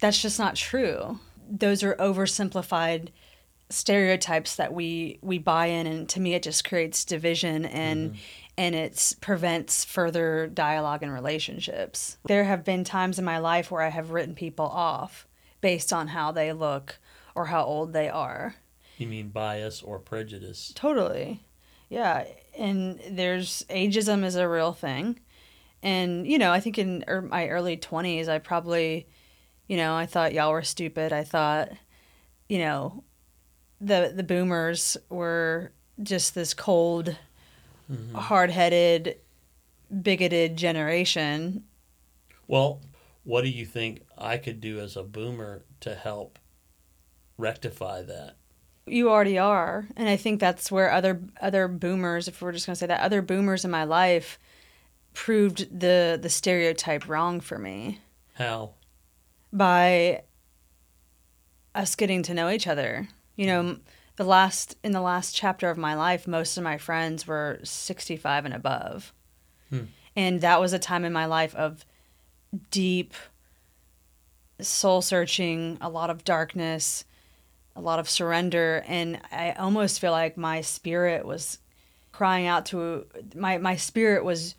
That's 0.00 0.20
just 0.20 0.38
not 0.38 0.54
true. 0.54 1.18
Those 1.50 1.82
are 1.82 1.94
oversimplified 1.96 3.08
stereotypes 3.70 4.56
that 4.56 4.72
we 4.72 5.18
we 5.22 5.38
buy 5.38 5.66
in 5.66 5.86
and 5.86 6.08
to 6.08 6.20
me 6.20 6.34
it 6.34 6.42
just 6.42 6.68
creates 6.68 7.04
division 7.04 7.64
and 7.64 8.10
mm-hmm. 8.10 8.20
and 8.58 8.74
it 8.74 9.14
prevents 9.20 9.84
further 9.84 10.48
dialogue 10.48 11.02
and 11.02 11.12
relationships. 11.12 12.18
There 12.26 12.44
have 12.44 12.64
been 12.64 12.82
times 12.82 13.18
in 13.18 13.24
my 13.24 13.38
life 13.38 13.70
where 13.70 13.82
I 13.82 13.90
have 13.90 14.10
written 14.10 14.34
people 14.34 14.66
off 14.66 15.26
based 15.60 15.92
on 15.92 16.08
how 16.08 16.32
they 16.32 16.52
look 16.52 16.98
or 17.34 17.46
how 17.46 17.64
old 17.64 17.92
they 17.92 18.08
are. 18.08 18.56
You 18.98 19.06
mean 19.06 19.28
bias 19.28 19.82
or 19.82 19.98
prejudice? 19.98 20.72
Totally. 20.74 21.40
Yeah, 21.90 22.24
and 22.56 22.98
there's 23.10 23.64
ageism 23.68 24.24
is 24.24 24.36
a 24.36 24.48
real 24.48 24.72
thing. 24.72 25.20
And 25.82 26.26
you 26.26 26.38
know, 26.38 26.52
I 26.52 26.60
think 26.60 26.78
in 26.78 27.04
er, 27.08 27.20
my 27.20 27.48
early 27.48 27.76
20s 27.76 28.28
I 28.28 28.38
probably 28.38 29.06
you 29.66 29.76
know, 29.76 29.94
I 29.94 30.06
thought 30.06 30.32
y'all 30.32 30.52
were 30.52 30.62
stupid. 30.62 31.12
I 31.12 31.24
thought 31.24 31.70
you 32.48 32.58
know, 32.58 33.04
the 33.80 34.12
the 34.14 34.22
boomers 34.22 34.96
were 35.10 35.72
just 36.02 36.34
this 36.34 36.54
cold, 36.54 37.16
Mhm. 37.90 38.14
hard-headed, 38.14 39.18
bigoted 40.02 40.56
generation. 40.56 41.64
Well, 42.46 42.80
what 43.24 43.42
do 43.42 43.48
you 43.48 43.66
think 43.66 44.02
I 44.16 44.38
could 44.38 44.60
do 44.60 44.78
as 44.80 44.96
a 44.96 45.02
boomer 45.02 45.64
to 45.80 45.94
help 45.94 46.38
rectify 47.36 48.02
that? 48.02 48.36
You 48.86 49.10
already 49.10 49.38
are, 49.38 49.86
and 49.96 50.08
I 50.08 50.16
think 50.16 50.40
that's 50.40 50.72
where 50.72 50.90
other 50.90 51.20
other 51.40 51.68
boomers, 51.68 52.28
if 52.28 52.42
we're 52.42 52.52
just 52.52 52.66
going 52.66 52.74
to 52.74 52.78
say 52.78 52.86
that, 52.86 53.02
other 53.02 53.22
boomers 53.22 53.64
in 53.64 53.70
my 53.70 53.84
life 53.84 54.38
proved 55.14 55.80
the 55.80 56.18
the 56.20 56.28
stereotype 56.28 57.08
wrong 57.08 57.40
for 57.40 57.58
me 57.58 58.00
How? 58.34 58.70
by 59.52 60.22
us 61.74 61.94
getting 61.94 62.22
to 62.24 62.34
know 62.34 62.50
each 62.50 62.66
other. 62.66 63.08
You 63.36 63.46
know, 63.46 63.78
the 64.16 64.24
last 64.24 64.76
in 64.82 64.92
the 64.92 65.00
last 65.00 65.34
chapter 65.34 65.70
of 65.70 65.78
my 65.78 65.94
life, 65.94 66.26
most 66.26 66.56
of 66.56 66.64
my 66.64 66.78
friends 66.78 67.26
were 67.26 67.60
65 67.62 68.44
and 68.44 68.54
above. 68.54 69.12
Hmm. 69.68 69.84
And 70.16 70.40
that 70.40 70.60
was 70.60 70.72
a 70.72 70.78
time 70.78 71.04
in 71.04 71.12
my 71.12 71.26
life 71.26 71.54
of 71.54 71.84
deep 72.70 73.14
soul 74.60 75.00
searching, 75.00 75.78
a 75.80 75.88
lot 75.88 76.10
of 76.10 76.24
darkness, 76.24 77.04
a 77.76 77.80
lot 77.80 77.98
of 77.98 78.08
surrender, 78.08 78.84
and 78.86 79.20
I 79.30 79.52
almost 79.52 80.00
feel 80.00 80.12
like 80.12 80.36
my 80.36 80.60
spirit 80.60 81.24
was 81.24 81.58
crying 82.12 82.46
out 82.46 82.66
to 82.66 83.06
my 83.34 83.58
my 83.58 83.76
spirit 83.76 84.24
was 84.24 84.54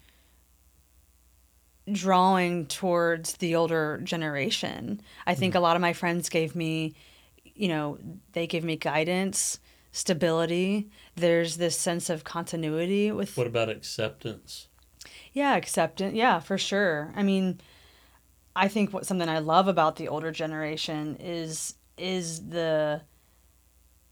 drawing 1.92 2.66
towards 2.68 3.34
the 3.34 3.56
older 3.56 4.00
generation. 4.04 5.02
I 5.26 5.36
think 5.36 5.54
hmm. 5.54 5.58
a 5.58 5.62
lot 5.62 5.76
of 5.76 5.82
my 5.82 5.94
friends 5.94 6.30
gave 6.30 6.56
me, 6.56 6.96
you 7.44 7.68
know, 7.68 7.98
they 8.34 8.48
give 8.48 8.64
me 8.64 8.78
guidance, 8.78 9.60
stability. 9.92 10.90
There's 11.16 11.58
this 11.58 11.78
sense 11.78 12.10
of 12.10 12.24
continuity 12.24 13.12
with 13.12 13.36
What 13.36 13.48
about 13.48 13.70
acceptance? 13.70 14.68
yeah, 15.34 15.56
acceptance. 15.56 16.14
Yeah, 16.14 16.40
for 16.40 16.58
sure. 16.58 17.12
I 17.16 17.24
mean, 17.24 17.60
I 18.56 18.68
think 18.68 18.94
what 18.94 19.06
something 19.06 19.30
I 19.30 19.40
love 19.40 19.68
about 19.68 19.96
the 19.96 20.08
older 20.08 20.32
generation 20.32 21.18
is 21.20 21.76
is 22.02 22.48
the 22.50 23.02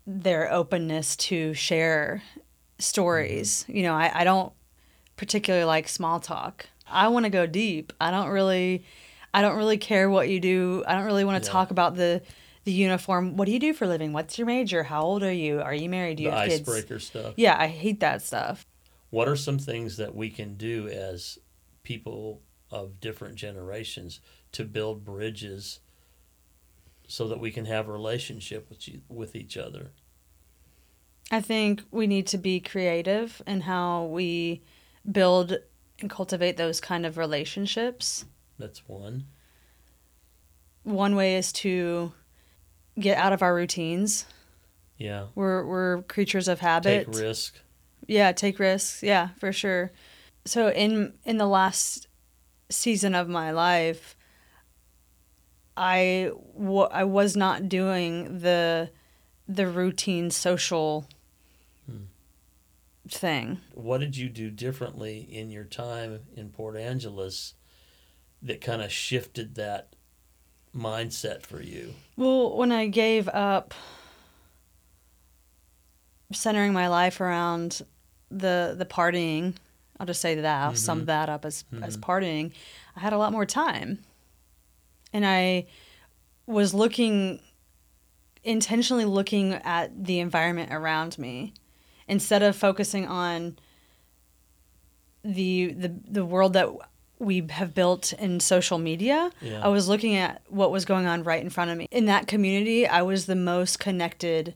their 0.05 0.51
openness 0.51 1.15
to 1.15 1.53
share 1.53 2.23
stories. 2.79 3.63
Mm-hmm. 3.63 3.75
You 3.77 3.83
know, 3.83 3.95
I, 3.95 4.11
I 4.21 4.23
don't 4.23 4.53
particularly 5.15 5.65
like 5.65 5.87
small 5.87 6.19
talk. 6.19 6.65
I 6.89 7.09
want 7.09 7.25
to 7.25 7.29
go 7.29 7.45
deep. 7.45 7.93
I 7.99 8.11
don't 8.11 8.29
really 8.29 8.85
I 9.33 9.41
don't 9.41 9.57
really 9.57 9.77
care 9.77 10.09
what 10.09 10.29
you 10.29 10.39
do. 10.39 10.83
I 10.87 10.95
don't 10.95 11.05
really 11.05 11.25
want 11.25 11.43
to 11.43 11.47
Yeah. 11.47 11.53
talk 11.53 11.71
about 11.71 11.95
the 11.95 12.21
the 12.65 12.71
uniform. 12.71 13.37
What 13.37 13.45
do 13.45 13.51
you 13.51 13.59
do 13.59 13.73
for 13.73 13.85
a 13.85 13.87
living? 13.87 14.11
What's 14.13 14.37
your 14.37 14.47
major? 14.47 14.83
How 14.83 15.01
old 15.01 15.23
are 15.23 15.31
you? 15.31 15.61
Are 15.61 15.73
you 15.73 15.89
married? 15.89 16.17
Do 16.17 16.23
you 16.23 16.31
the 16.31 16.35
have 16.37 16.49
kids? 16.49 16.61
icebreaker 16.67 16.99
stuff. 16.99 17.33
Yeah, 17.37 17.55
I 17.57 17.67
hate 17.67 17.99
that 18.01 18.21
stuff. 18.21 18.65
What 19.11 19.27
are 19.27 19.35
some 19.35 19.57
things 19.59 19.97
that 19.97 20.13
we 20.15 20.29
can 20.29 20.55
do 20.55 20.87
as 20.87 21.39
people 21.83 22.41
of 22.69 22.99
different 22.99 23.35
generations 23.35 24.19
to 24.51 24.63
build 24.65 25.03
bridges 25.03 25.79
so 27.09 27.27
that 27.27 27.39
we 27.39 27.51
can 27.51 27.65
have 27.65 27.89
a 27.89 27.91
relationship 27.91 28.69
with 28.69 28.87
you, 28.87 29.01
with 29.09 29.35
each 29.35 29.57
other? 29.57 29.91
I 31.31 31.41
think 31.41 31.83
we 31.91 32.07
need 32.07 32.27
to 32.27 32.37
be 32.37 32.59
creative 32.59 33.41
in 33.45 33.61
how 33.61 34.05
we 34.05 34.61
build 35.11 35.57
and 35.99 36.09
cultivate 36.09 36.55
those 36.55 36.79
kind 36.79 37.05
of 37.05 37.17
relationships. 37.17 38.25
That's 38.57 38.87
one. 38.87 39.25
One 40.83 41.15
way 41.15 41.35
is 41.35 41.51
to 41.53 42.13
get 42.97 43.17
out 43.17 43.33
of 43.33 43.41
our 43.41 43.55
routines. 43.55 44.25
Yeah. 44.97 45.25
We're 45.33 45.65
we're 45.65 46.01
creatures 46.03 46.47
of 46.47 46.59
habit. 46.59 47.11
Take 47.11 47.21
risk. 47.21 47.59
Yeah, 48.05 48.31
take 48.33 48.59
risks. 48.59 49.01
Yeah, 49.01 49.29
for 49.39 49.51
sure. 49.51 49.91
So 50.45 50.69
in 50.69 51.13
in 51.25 51.37
the 51.37 51.47
last 51.47 52.07
season 52.69 53.15
of 53.15 53.27
my 53.27 53.51
life, 53.51 54.15
I 55.81 56.31
I 56.91 57.03
was 57.05 57.35
not 57.37 57.69
doing 57.69 58.39
the 58.39 58.89
the 59.47 59.65
routine 59.67 60.29
social 60.29 61.07
Hmm. 61.89 62.03
thing. 63.07 63.61
What 63.73 63.99
did 63.99 64.17
you 64.17 64.27
do 64.29 64.49
differently 64.51 65.21
in 65.21 65.49
your 65.49 65.63
time 65.63 66.19
in 66.35 66.49
Port 66.49 66.75
Angeles 66.75 67.53
that 68.41 68.59
kind 68.61 68.81
of 68.81 68.91
shifted 68.91 69.55
that 69.55 69.95
mindset 70.75 71.41
for 71.43 71.61
you? 71.61 71.95
Well, 72.17 72.55
when 72.57 72.71
I 72.71 72.87
gave 72.87 73.27
up 73.29 73.73
centering 76.31 76.73
my 76.73 76.87
life 76.87 77.19
around 77.21 77.81
the 78.29 78.75
the 78.77 78.85
partying, 78.85 79.55
I'll 79.99 80.05
just 80.05 80.21
say 80.21 80.35
that 80.35 80.45
I'll 80.63 80.75
sum 80.75 81.03
Mhm. 81.03 81.05
that 81.05 81.29
up 81.29 81.45
as 81.45 81.63
as 81.81 81.97
Mhm. 81.97 82.01
partying. 82.01 82.51
I 82.95 82.99
had 82.99 83.13
a 83.13 83.17
lot 83.17 83.31
more 83.31 83.45
time, 83.45 83.99
and 85.13 85.25
I 85.25 85.67
was 86.45 86.73
looking 86.73 87.39
intentionally 88.43 89.05
looking 89.05 89.53
at 89.53 90.05
the 90.05 90.19
environment 90.19 90.73
around 90.73 91.17
me 91.19 91.53
instead 92.07 92.41
of 92.41 92.55
focusing 92.55 93.05
on 93.05 93.57
the 95.23 95.73
the 95.73 95.93
the 96.09 96.25
world 96.25 96.53
that 96.53 96.69
we 97.19 97.45
have 97.49 97.75
built 97.75 98.13
in 98.13 98.39
social 98.39 98.77
media. 98.77 99.29
Yeah. 99.41 99.61
I 99.63 99.67
was 99.67 99.89
looking 99.89 100.15
at 100.15 100.41
what 100.47 100.71
was 100.71 100.85
going 100.85 101.05
on 101.05 101.23
right 101.23 101.43
in 101.43 101.49
front 101.49 101.69
of 101.69 101.77
me. 101.77 101.85
In 101.91 102.05
that 102.05 102.27
community, 102.27 102.87
I 102.87 103.01
was 103.01 103.25
the 103.25 103.35
most 103.35 103.77
connected 103.79 104.55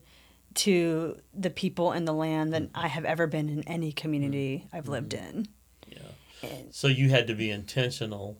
to 0.54 1.18
the 1.34 1.50
people 1.50 1.92
and 1.92 2.08
the 2.08 2.12
land 2.12 2.54
than 2.54 2.70
I 2.74 2.88
have 2.88 3.04
ever 3.04 3.26
been 3.26 3.48
in 3.48 3.62
any 3.64 3.92
community 3.92 4.64
mm-hmm. 4.64 4.76
I've 4.76 4.88
lived 4.88 5.12
mm-hmm. 5.12 5.38
in. 5.38 5.48
Yeah. 5.88 6.48
So 6.70 6.88
you 6.88 7.10
had 7.10 7.26
to 7.26 7.34
be 7.34 7.50
intentional. 7.50 8.38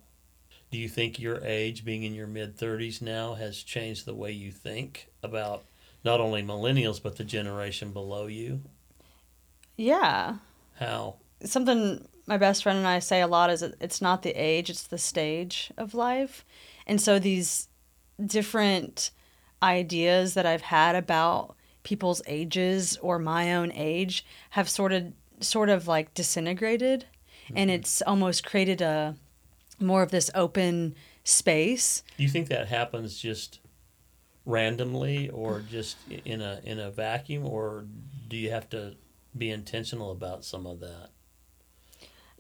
Do 0.75 0.81
you 0.81 0.89
think 0.89 1.21
your 1.21 1.41
age, 1.45 1.85
being 1.85 2.03
in 2.03 2.15
your 2.15 2.27
mid 2.27 2.59
30s 2.59 3.01
now, 3.01 3.35
has 3.35 3.63
changed 3.63 4.07
the 4.07 4.15
way 4.15 4.33
you 4.33 4.51
think 4.51 5.07
about 5.23 5.63
not 6.03 6.21
only 6.21 6.43
millennials, 6.43 7.01
but 7.01 7.17
the 7.17 7.23
generation 7.23 7.93
below 7.93 8.27
you? 8.27 8.61
Yeah. 9.77 10.39
How? 10.81 11.15
Something 11.45 12.09
my 12.27 12.39
best 12.39 12.65
friend 12.65 12.77
and 12.77 12.89
I 12.89 12.99
say 12.99 13.21
a 13.21 13.29
lot 13.29 13.51
is 13.51 13.63
it's 13.63 14.03
not 14.03 14.23
the 14.23 14.33
age, 14.33 14.69
it's 14.69 14.89
the 14.89 14.99
stage 14.99 15.71
of 15.77 15.95
life. 15.95 16.45
And 16.89 17.01
so 17.01 17.21
these 17.21 17.69
different 18.21 19.13
ideas 19.63 20.35
that 20.35 20.45
I've 20.45 20.63
had 20.63 20.97
about 20.97 21.55
people's 21.85 22.21
ages 22.27 22.97
or 22.97 23.21
my 23.21 23.55
own 23.55 23.71
age 23.71 24.27
have 24.51 24.69
sort 24.69 24.91
of 24.91 25.13
sort 25.39 25.69
of 25.69 25.87
like 25.87 26.15
disintegrated 26.15 27.07
and 27.55 27.71
mm-hmm. 27.71 27.77
it's 27.77 28.03
almost 28.03 28.45
created 28.45 28.81
a 28.81 29.15
more 29.81 30.03
of 30.03 30.11
this 30.11 30.31
open 30.35 30.95
space. 31.25 32.03
Do 32.17 32.23
you 32.23 32.29
think 32.29 32.49
that 32.49 32.69
happens 32.69 33.19
just 33.19 33.61
randomly 34.47 35.31
or 35.31 35.61
just 35.61 35.97
in 36.25 36.43
a 36.43 36.61
in 36.65 36.79
a 36.79 36.91
vacuum 36.91 37.47
or 37.47 37.87
do 38.29 38.37
you 38.37 38.51
have 38.51 38.69
to 38.69 38.95
be 39.37 39.51
intentional 39.51 40.11
about 40.11 40.45
some 40.45 40.67
of 40.67 40.81
that? 40.81 41.11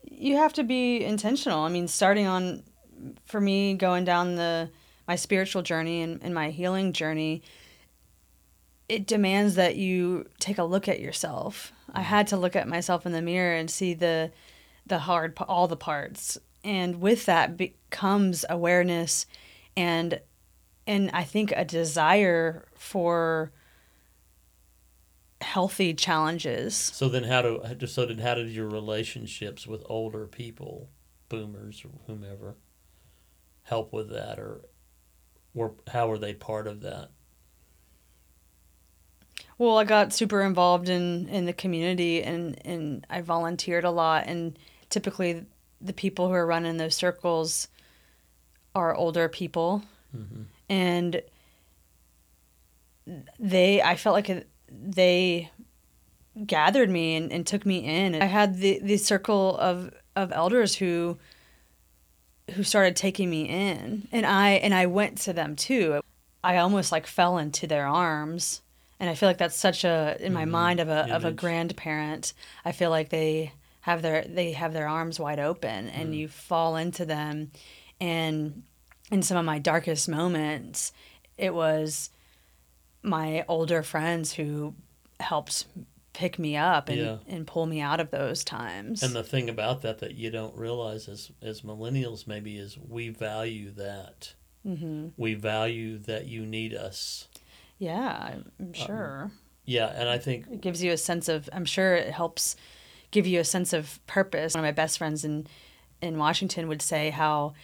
You 0.02 0.36
have 0.36 0.52
to 0.54 0.64
be 0.64 1.02
intentional. 1.02 1.60
I 1.60 1.70
mean, 1.70 1.88
starting 1.88 2.26
on 2.26 2.62
for 3.26 3.40
me 3.40 3.74
going 3.74 4.04
down 4.04 4.36
the 4.36 4.70
my 5.06 5.16
spiritual 5.16 5.62
journey 5.62 6.02
and, 6.02 6.22
and 6.22 6.34
my 6.34 6.50
healing 6.50 6.92
journey, 6.92 7.42
it 8.88 9.06
demands 9.06 9.54
that 9.56 9.76
you 9.76 10.26
take 10.40 10.58
a 10.58 10.64
look 10.64 10.88
at 10.88 11.00
yourself. 11.00 11.72
I 11.92 12.02
had 12.02 12.26
to 12.28 12.36
look 12.36 12.56
at 12.56 12.68
myself 12.68 13.06
in 13.06 13.12
the 13.12 13.22
mirror 13.22 13.54
and 13.54 13.70
see 13.70 13.94
the 13.94 14.30
the 14.86 15.00
hard 15.00 15.36
all 15.48 15.68
the 15.68 15.76
parts. 15.76 16.38
And 16.64 17.00
with 17.00 17.26
that 17.26 17.56
becomes 17.56 18.44
awareness 18.48 19.26
and 19.76 20.20
and 20.86 21.10
I 21.12 21.24
think 21.24 21.52
a 21.52 21.64
desire 21.64 22.66
for 22.76 23.52
healthy 25.40 25.94
challenges. 25.94 26.74
So 26.74 27.08
then, 27.08 27.24
how 27.24 27.42
do 27.42 27.86
so 27.86 28.06
then 28.06 28.18
how 28.18 28.34
did 28.34 28.48
your 28.50 28.68
relationships 28.68 29.66
with 29.66 29.82
older 29.86 30.26
people, 30.26 30.90
boomers 31.28 31.84
or 31.84 31.90
whomever, 32.06 32.56
help 33.62 33.92
with 33.92 34.10
that, 34.10 34.38
or 34.38 34.62
were 35.52 35.72
how 35.88 36.08
were 36.08 36.18
they 36.18 36.34
part 36.34 36.66
of 36.66 36.80
that? 36.80 37.10
Well, 39.56 39.78
I 39.78 39.84
got 39.84 40.12
super 40.12 40.42
involved 40.42 40.88
in 40.88 41.28
in 41.28 41.44
the 41.44 41.52
community 41.52 42.22
and 42.22 42.60
and 42.66 43.06
I 43.08 43.20
volunteered 43.20 43.84
a 43.84 43.90
lot 43.90 44.24
and 44.26 44.58
typically 44.90 45.46
the 45.84 45.92
people 45.92 46.26
who 46.28 46.34
are 46.34 46.46
running 46.46 46.78
those 46.78 46.94
circles 46.96 47.68
are 48.74 48.94
older 48.94 49.28
people 49.28 49.82
hmm 50.10 50.42
and 50.68 51.20
they 53.38 53.82
I 53.82 53.96
felt 53.96 54.14
like 54.14 54.46
they 54.70 55.50
gathered 56.46 56.88
me 56.90 57.16
and, 57.16 57.30
and 57.32 57.46
took 57.46 57.64
me 57.66 57.78
in. 57.78 58.14
I 58.20 58.24
had 58.24 58.56
the 58.58 58.80
the 58.82 58.96
circle 58.96 59.56
of 59.58 59.92
of 60.16 60.32
elders 60.32 60.76
who 60.76 61.18
who 62.54 62.62
started 62.62 62.96
taking 62.96 63.28
me 63.30 63.42
in 63.48 64.08
and 64.10 64.24
I 64.26 64.52
and 64.52 64.74
I 64.74 64.86
went 64.86 65.18
to 65.22 65.32
them 65.32 65.54
too. 65.54 66.00
I 66.42 66.56
almost 66.58 66.92
like 66.92 67.06
fell 67.06 67.36
into 67.38 67.66
their 67.66 67.86
arms 67.86 68.62
and 68.98 69.10
I 69.10 69.14
feel 69.14 69.28
like 69.28 69.38
that's 69.38 69.56
such 69.58 69.84
a 69.84 70.16
in 70.20 70.32
my 70.32 70.44
Mhm. 70.46 70.50
mind 70.50 70.80
of 70.80 70.88
a 70.88 71.12
of 71.14 71.24
a 71.24 71.32
grandparent. 71.32 72.32
I 72.64 72.72
feel 72.72 72.90
like 72.90 73.10
they 73.10 73.52
have 73.84 74.00
their 74.02 74.22
they 74.24 74.52
have 74.52 74.72
their 74.72 74.88
arms 74.88 75.18
wide 75.20 75.38
open 75.38 75.88
and 75.88 76.12
Mm. 76.12 76.16
you 76.18 76.28
fall 76.28 76.76
into 76.76 77.04
them 77.04 77.50
and 78.00 78.62
in 79.10 79.22
some 79.22 79.36
of 79.36 79.44
my 79.44 79.58
darkest 79.58 80.08
moments 80.08 80.92
it 81.36 81.52
was 81.54 82.10
my 83.02 83.44
older 83.48 83.82
friends 83.82 84.32
who 84.32 84.74
helped 85.20 85.66
pick 86.14 86.38
me 86.38 86.56
up 86.56 86.88
and, 86.88 86.98
Yeah. 86.98 87.16
and 87.26 87.46
pull 87.46 87.66
me 87.66 87.80
out 87.80 87.98
of 88.00 88.10
those 88.10 88.44
times. 88.44 89.02
And 89.02 89.14
the 89.14 89.24
thing 89.24 89.50
about 89.50 89.82
that 89.82 89.98
that 89.98 90.14
you 90.14 90.30
don't 90.30 90.56
realize 90.56 91.08
as 91.08 91.30
as 91.42 91.60
millennials 91.62 92.26
maybe 92.26 92.56
is 92.56 92.78
we 92.78 93.08
value 93.10 93.70
that. 93.72 94.34
hmm 94.62 95.08
We 95.18 95.34
value 95.34 95.98
that 95.98 96.26
you 96.26 96.46
need 96.46 96.72
us. 96.72 97.28
Yeah, 97.78 98.16
I'm- 98.18 98.50
I'm 98.58 98.72
sure. 98.72 99.30
Yeah, 99.66 99.88
and 99.88 100.08
I 100.08 100.16
think 100.18 100.46
it 100.50 100.60
gives 100.62 100.82
you 100.82 100.92
a 100.92 100.96
sense 100.96 101.28
of, 101.28 101.50
I'm 101.52 101.64
sure 101.66 101.94
it 101.96 102.12
helps 102.14 102.56
give 103.14 103.28
you 103.28 103.38
a 103.38 103.44
sense 103.44 103.72
of 103.72 104.04
purpose. 104.08 104.54
One 104.54 104.64
of 104.64 104.66
my 104.66 104.72
best 104.72 104.98
friends 104.98 105.24
in, 105.24 105.46
in 106.02 106.18
Washington 106.18 106.66
would 106.66 106.82
say 106.82 107.10
how, 107.10 107.54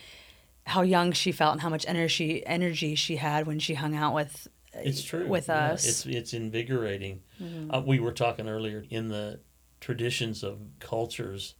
how 0.64 0.82
young 0.82 1.10
she 1.10 1.32
felt 1.32 1.52
and 1.52 1.60
how 1.60 1.68
much 1.68 1.84
energy, 1.88 2.46
energy 2.46 2.94
she 2.94 3.16
had 3.16 3.48
when 3.48 3.58
she 3.58 3.74
hung 3.74 3.96
out 3.96 4.14
with, 4.14 4.46
it's 4.72 5.02
true 5.02 5.26
with 5.26 5.48
Yeah, 5.48 5.72
us. 5.72 5.84
it's 5.84 6.06
it's 6.06 6.32
invigorating. 6.32 7.22
Mhm. 7.42 7.74
Uh, 7.74 7.82
we 7.84 7.98
were 7.98 8.12
talking 8.12 8.48
earlier 8.48 8.84
in 8.88 9.08
the 9.08 9.40
traditions 9.80 10.44
of 10.44 10.60
cultures. 10.78 11.56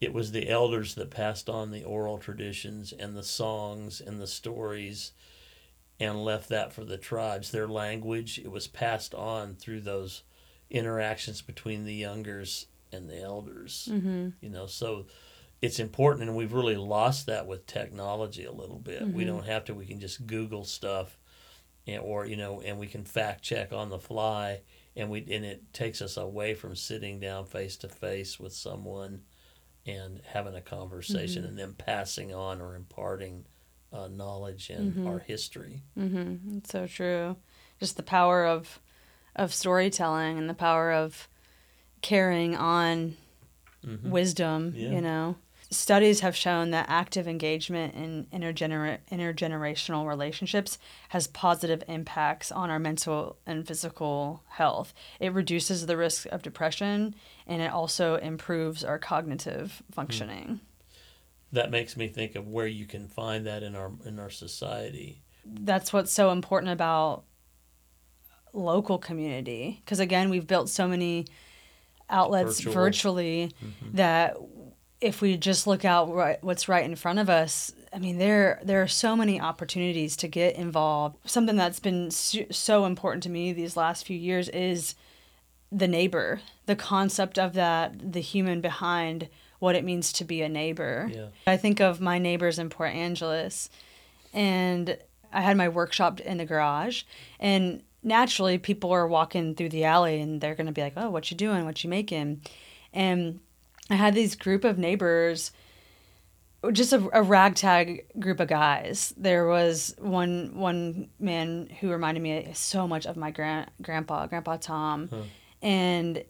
It 0.00 0.12
was 0.12 0.32
the 0.32 0.48
elders 0.48 0.96
that 0.96 1.10
passed 1.10 1.48
on 1.48 1.70
the 1.70 1.84
oral 1.84 2.18
traditions 2.18 2.92
and 2.92 3.16
the 3.16 3.22
songs 3.22 4.00
and 4.00 4.20
the 4.20 4.26
stories, 4.26 5.12
and 6.00 6.24
left 6.24 6.48
that 6.48 6.72
for 6.72 6.84
the 6.84 6.98
tribes. 6.98 7.52
Their 7.52 7.68
language 7.68 8.40
it 8.40 8.50
was 8.50 8.66
passed 8.66 9.14
on 9.14 9.54
through 9.54 9.82
those 9.82 10.24
interactions 10.70 11.42
between 11.42 11.84
the 11.84 11.94
youngers 11.94 12.66
and 12.92 13.08
the 13.08 13.20
elders. 13.20 13.88
Mhm. 13.90 14.34
You 14.40 14.50
know, 14.50 14.66
so 14.66 15.06
it's 15.62 15.78
important, 15.78 16.28
and 16.28 16.36
we've 16.36 16.52
really 16.52 16.76
lost 16.76 17.26
that 17.26 17.46
with 17.46 17.66
technology 17.66 18.44
a 18.44 18.52
little 18.52 18.78
bit. 18.78 19.02
We 19.06 19.24
Mhm. 19.24 19.26
don't 19.28 19.46
have 19.46 19.64
to; 19.66 19.74
we 19.74 19.86
can 19.86 20.00
just 20.00 20.26
Google 20.26 20.64
stuff, 20.64 21.18
and, 21.86 22.02
or 22.02 22.26
you 22.26 22.36
know, 22.36 22.60
and 22.62 22.78
we 22.78 22.86
can 22.86 23.04
fact 23.04 23.42
check 23.42 23.72
on 23.72 23.90
the 23.90 23.98
fly, 23.98 24.62
and 24.96 25.10
we 25.10 25.20
and 25.30 25.44
it 25.44 25.72
takes 25.72 26.00
us 26.02 26.16
away 26.16 26.54
from 26.54 26.74
sitting 26.76 27.20
down 27.20 27.44
face 27.46 27.76
to 27.78 27.88
face 27.88 28.38
with 28.40 28.52
someone 28.54 29.22
and 29.86 30.20
having 30.24 30.54
a 30.54 30.60
conversation, 30.60 31.42
Mhm. 31.44 31.48
and 31.48 31.58
then 31.58 31.74
passing 31.74 32.34
on 32.34 32.60
or 32.60 32.74
imparting 32.74 33.46
uh, 33.92 34.06
knowledge 34.08 34.70
and 34.70 34.94
Mhm. 34.94 35.06
our 35.06 35.18
history. 35.18 35.82
Mm-hmm. 35.98 36.58
It's 36.58 36.70
so 36.70 36.86
true. 36.86 37.36
Just 37.80 37.96
the 37.96 38.02
power 38.04 38.46
of 38.46 38.80
of 39.36 39.52
storytelling 39.54 40.38
and 40.38 40.48
the 40.50 40.54
power 40.54 40.92
of 40.92 41.28
carrying 42.02 42.56
on 42.56 43.16
hmm 43.84 44.10
wisdom, 44.10 44.74
Yeah. 44.76 44.90
you 44.90 45.00
know. 45.00 45.36
Studies 45.72 46.20
have 46.20 46.34
shown 46.34 46.70
that 46.72 46.86
active 46.88 47.28
engagement 47.28 47.94
in 47.94 48.26
intergener- 48.32 48.98
intergenerational 49.10 50.06
relationships 50.06 50.78
has 51.10 51.28
positive 51.28 51.82
impacts 51.86 52.50
on 52.50 52.70
our 52.70 52.78
mental 52.80 53.36
and 53.46 53.66
physical 53.66 54.42
health. 54.48 54.92
It 55.20 55.32
reduces 55.32 55.86
the 55.86 55.96
risk 55.96 56.26
of 56.26 56.42
depression 56.42 57.14
and 57.46 57.62
it 57.62 57.70
also 57.72 58.16
improves 58.16 58.82
our 58.84 58.98
cognitive 58.98 59.80
functioning. 59.92 60.60
That 61.52 61.70
makes 61.70 61.96
me 61.96 62.08
think 62.08 62.34
of 62.34 62.48
where 62.48 62.66
you 62.66 62.84
can 62.84 63.06
find 63.08 63.46
that 63.46 63.62
in 63.62 63.74
our 63.76 63.92
in 64.04 64.18
our 64.18 64.30
society. 64.30 65.22
That's 65.46 65.92
what's 65.92 66.12
so 66.12 66.32
important 66.32 66.72
about 66.72 67.24
local 68.52 68.98
community 68.98 69.80
because 69.84 70.00
again 70.00 70.28
we've 70.30 70.46
built 70.48 70.68
so 70.68 70.88
many 70.88 71.26
outlets 72.10 72.58
Virtual. 72.60 72.74
virtually 72.74 73.52
Mhm. 73.62 73.92
that 73.94 74.36
if 75.00 75.20
we 75.22 75.36
just 75.36 75.66
look 75.66 75.84
out 75.84 76.12
right, 76.12 76.42
what's 76.44 76.68
right 76.68 76.84
in 76.84 76.94
front 76.96 77.18
of 77.18 77.30
us 77.30 77.72
i 77.92 77.98
mean 77.98 78.18
there 78.18 78.60
there 78.62 78.82
are 78.82 78.86
so 78.88 79.16
many 79.16 79.40
opportunities 79.40 80.14
to 80.16 80.28
get 80.28 80.54
involved 80.56 81.16
something 81.24 81.56
that's 81.56 81.80
been 81.80 82.10
su- 82.10 82.46
so 82.50 82.84
important 82.84 83.22
to 83.22 83.30
me 83.30 83.52
these 83.52 83.76
last 83.76 84.04
few 84.06 84.16
years 84.18 84.48
is 84.50 84.94
the 85.72 85.88
neighbor 85.88 86.40
the 86.66 86.76
concept 86.76 87.38
of 87.38 87.54
that 87.54 88.12
the 88.12 88.20
human 88.20 88.60
behind 88.60 89.28
what 89.58 89.74
it 89.76 89.84
means 89.84 90.12
to 90.12 90.24
be 90.24 90.42
a 90.42 90.48
neighbor 90.48 91.10
Yeah. 91.14 91.26
I 91.46 91.56
think 91.56 91.80
of 91.80 92.00
my 92.00 92.18
neighbors 92.18 92.58
in 92.58 92.70
Port 92.70 92.92
Angeles, 92.94 93.68
and 94.32 94.96
I 95.32 95.42
had 95.42 95.56
my 95.56 95.68
workshop 95.68 96.18
in 96.20 96.38
the 96.38 96.44
garage, 96.46 97.02
and 97.38 97.82
naturally 98.02 98.58
people 98.58 98.90
are 98.92 99.06
walking 99.06 99.54
through 99.54 99.68
the 99.70 99.84
alley, 99.84 100.20
and 100.20 100.40
they're 100.40 100.54
gonna 100.54 100.72
be 100.72 100.82
like, 100.82 100.94
"Oh, 100.96 101.10
what 101.10 101.30
you 101.30 101.36
doing? 101.36 101.64
What 101.64 101.82
you 101.84 101.90
making?" 101.90 102.42
And 102.92 103.40
I 103.88 103.94
had 103.96 104.14
these 104.14 104.34
group 104.36 104.64
of 104.64 104.78
neighbors, 104.78 105.52
just 106.72 106.92
a, 106.92 107.08
a 107.12 107.22
ragtag 107.22 108.06
group 108.18 108.38
of 108.40 108.48
guys. 108.48 109.14
There 109.16 109.46
was 109.46 109.94
one 109.98 110.52
one 110.54 111.08
man 111.18 111.68
who 111.80 111.90
reminded 111.90 112.22
me 112.22 112.50
so 112.54 112.86
much 112.86 113.06
of 113.06 113.16
my 113.16 113.30
grand 113.30 113.70
grandpa, 113.82 114.26
Grandpa 114.26 114.56
Tom, 114.56 115.08
Huh. 115.10 115.22
and 115.62 116.24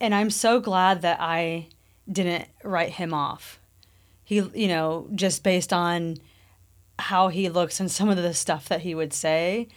and 0.00 0.14
I'm 0.14 0.30
so 0.30 0.60
glad 0.60 1.02
that 1.02 1.18
I 1.20 1.68
didn't 2.10 2.48
write 2.64 2.90
him 2.92 3.12
off. 3.12 3.60
He, 4.24 4.36
you 4.54 4.68
know, 4.68 5.08
just 5.14 5.42
based 5.42 5.72
on 5.72 6.16
how 6.98 7.28
he 7.28 7.48
looks 7.48 7.80
and 7.80 7.90
some 7.90 8.08
of 8.08 8.16
the 8.16 8.32
stuff 8.34 8.68
that 8.68 8.80
he 8.82 8.94
would 8.94 9.12
say. 9.12 9.68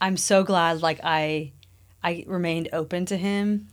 I'm 0.00 0.16
so 0.16 0.44
glad 0.44 0.82
like 0.82 1.00
I 1.02 1.52
I 2.02 2.24
remained 2.26 2.68
open 2.72 3.06
to 3.06 3.16
him. 3.16 3.68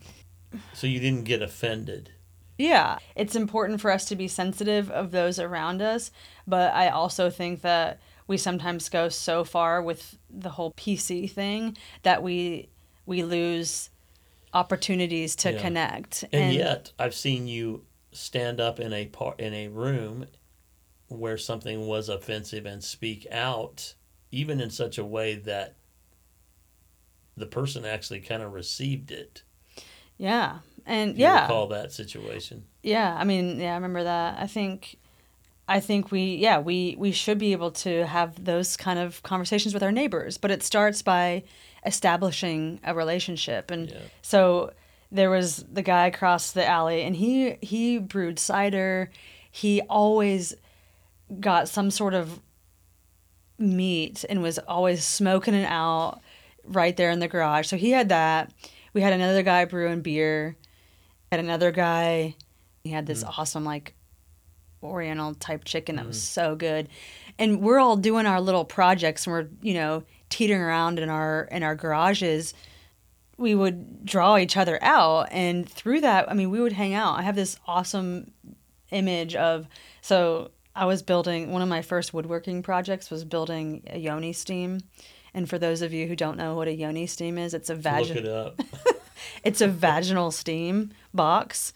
So 0.74 0.88
you 0.88 1.00
didn't 1.00 1.26
get 1.26 1.42
offended. 1.42 2.12
Yeah, 2.58 3.00
it's 3.16 3.36
important 3.36 3.82
for 3.82 3.92
us 3.92 4.06
to 4.06 4.16
be 4.16 4.28
sensitive 4.30 4.90
of 4.90 5.12
those 5.12 5.40
around 5.40 5.82
us, 5.82 6.12
but 6.48 6.74
I 6.74 6.88
also 6.88 7.30
think 7.30 7.62
that 7.62 8.00
we 8.28 8.38
sometimes 8.38 8.88
go 8.90 9.10
so 9.10 9.44
far 9.44 9.82
with 9.82 10.18
the 10.30 10.52
whole 10.52 10.72
PC 10.74 11.30
thing 11.30 11.78
that 12.04 12.24
we 12.24 12.70
we 13.06 13.24
lose 13.24 13.90
opportunities 14.54 15.36
to 15.36 15.52
Yeah. 15.52 15.62
connect. 15.62 16.24
And, 16.32 16.54
yet, 16.56 16.92
I've 16.98 17.14
seen 17.14 17.46
you 17.48 17.84
stand 18.14 18.60
up 18.62 18.80
in 18.80 18.94
a 18.94 19.06
par- 19.08 19.36
in 19.38 19.54
a 19.54 19.68
room 19.68 20.28
where 21.10 21.38
something 21.38 21.86
was 21.86 22.08
offensive 22.10 22.66
and 22.66 22.84
speak 22.84 23.28
out, 23.32 23.94
even 24.32 24.60
in 24.62 24.70
such 24.72 24.98
a 24.98 25.06
way 25.06 25.36
that 25.36 25.76
the 27.38 27.46
person 27.46 27.86
actually 27.86 28.22
kind 28.22 28.42
of 28.42 28.54
received 28.54 29.12
it. 29.12 29.44
yeah, 30.18 30.60
and 30.86 31.18
yeah, 31.18 31.42
recall 31.44 31.68
that 31.68 31.92
situation? 31.92 32.66
Yeah, 32.84 33.16
I 33.18 33.24
mean, 33.24 33.60
yeah, 33.60 33.72
I 33.72 33.76
remember 33.76 34.04
that. 34.04 34.38
I 34.40 34.48
think 34.48 34.98
I 35.68 35.80
think 35.80 36.12
we 36.12 36.36
yeah, 36.36 36.60
we 36.60 36.96
we 36.98 37.12
should 37.12 37.38
be 37.40 37.52
able 37.52 37.72
to 37.72 38.06
have 38.06 38.44
those 38.46 38.78
kind 38.78 39.00
of 39.00 39.22
conversations 39.24 39.74
with 39.74 39.84
our 39.84 39.92
neighbors, 39.92 40.38
but 40.38 40.52
it 40.52 40.62
starts 40.64 41.02
by 41.02 41.44
establishing 41.86 42.80
a 42.84 42.94
relationship. 42.96 43.72
And 43.72 43.90
Yeah. 43.90 43.98
so 44.22 44.74
there 45.12 45.30
was 45.30 45.64
the 45.72 45.82
guy 45.84 46.08
across 46.08 46.52
the 46.52 46.66
alley 46.66 47.02
and 47.04 47.16
he 47.16 47.58
he 47.62 47.98
brewed 48.00 48.38
cider. 48.40 49.10
He 49.52 49.82
always 49.84 50.54
got 51.40 51.68
some 51.70 51.90
sort 51.92 52.14
of 52.14 52.40
meat 53.58 54.26
and 54.30 54.42
was 54.42 54.60
always 54.60 55.04
smoking 55.06 55.54
it 55.54 55.66
out 55.66 56.20
right 56.68 56.96
there 56.96 57.12
in 57.12 57.20
the 57.20 57.28
garage. 57.28 57.68
So 57.68 57.78
he 57.78 57.92
had 57.92 58.10
that. 58.10 58.54
We 58.94 59.02
had 59.02 59.14
another 59.14 59.44
guy 59.44 59.66
brewing 59.66 60.02
beer. 60.02 60.56
Had 61.32 61.40
another 61.40 61.72
guy. 61.72 62.36
He 62.84 62.92
had 62.92 63.06
this 63.06 63.24
mm. 63.24 63.38
awesome 63.38 63.66
like 63.66 63.94
Oriental 64.84 65.34
type 65.36 65.64
chicken 65.66 65.96
that 65.96 66.06
was 66.06 66.18
mm. 66.18 66.22
so 66.22 66.56
good. 66.56 66.90
And 67.38 67.62
we're 67.62 67.80
all 67.80 67.98
doing 67.98 68.26
our 68.26 68.40
little 68.40 68.66
projects 68.66 69.26
and 69.26 69.34
we're, 69.34 69.48
you 69.62 69.74
know, 69.74 70.04
teetering 70.30 70.62
around 70.62 71.00
in 71.00 71.10
our 71.10 71.48
in 71.52 71.64
our 71.64 71.76
garages. 71.76 72.54
We 73.38 73.54
would 73.54 74.06
draw 74.06 74.38
each 74.38 74.56
other 74.56 74.80
out 74.82 75.28
and 75.32 75.68
through 75.68 76.02
that, 76.02 76.32
I 76.32 76.34
mean, 76.34 76.52
we 76.52 76.62
would 76.62 76.72
hang 76.72 76.94
out. 76.94 77.20
I 77.20 77.24
have 77.24 77.36
this 77.36 77.58
awesome 77.68 78.32
image 78.92 79.36
of 79.36 79.68
so 80.02 80.52
I 80.76 80.86
was 80.86 81.02
building 81.02 81.52
one 81.52 81.62
of 81.62 81.68
my 81.70 81.82
first 81.82 82.14
woodworking 82.14 82.62
projects 82.62 83.10
was 83.10 83.24
building 83.24 83.84
a 83.88 83.98
yoni 83.98 84.34
steam. 84.34 84.82
And 85.36 85.48
for 85.48 85.60
those 85.60 85.84
of 85.84 85.94
you 85.94 86.08
who 86.08 86.16
don't 86.16 86.38
know 86.38 86.56
what 86.56 86.68
a 86.68 86.74
yoni 86.74 87.06
steam 87.06 87.38
is, 87.38 87.54
it's 87.54 87.70
a 87.70 87.76
Look 87.76 87.84
it 88.26 88.26
up. 88.26 88.60
it's 89.44 89.62
a 89.62 89.68
vaginal 89.68 90.32
steam 90.32 90.92
box. 91.14 91.74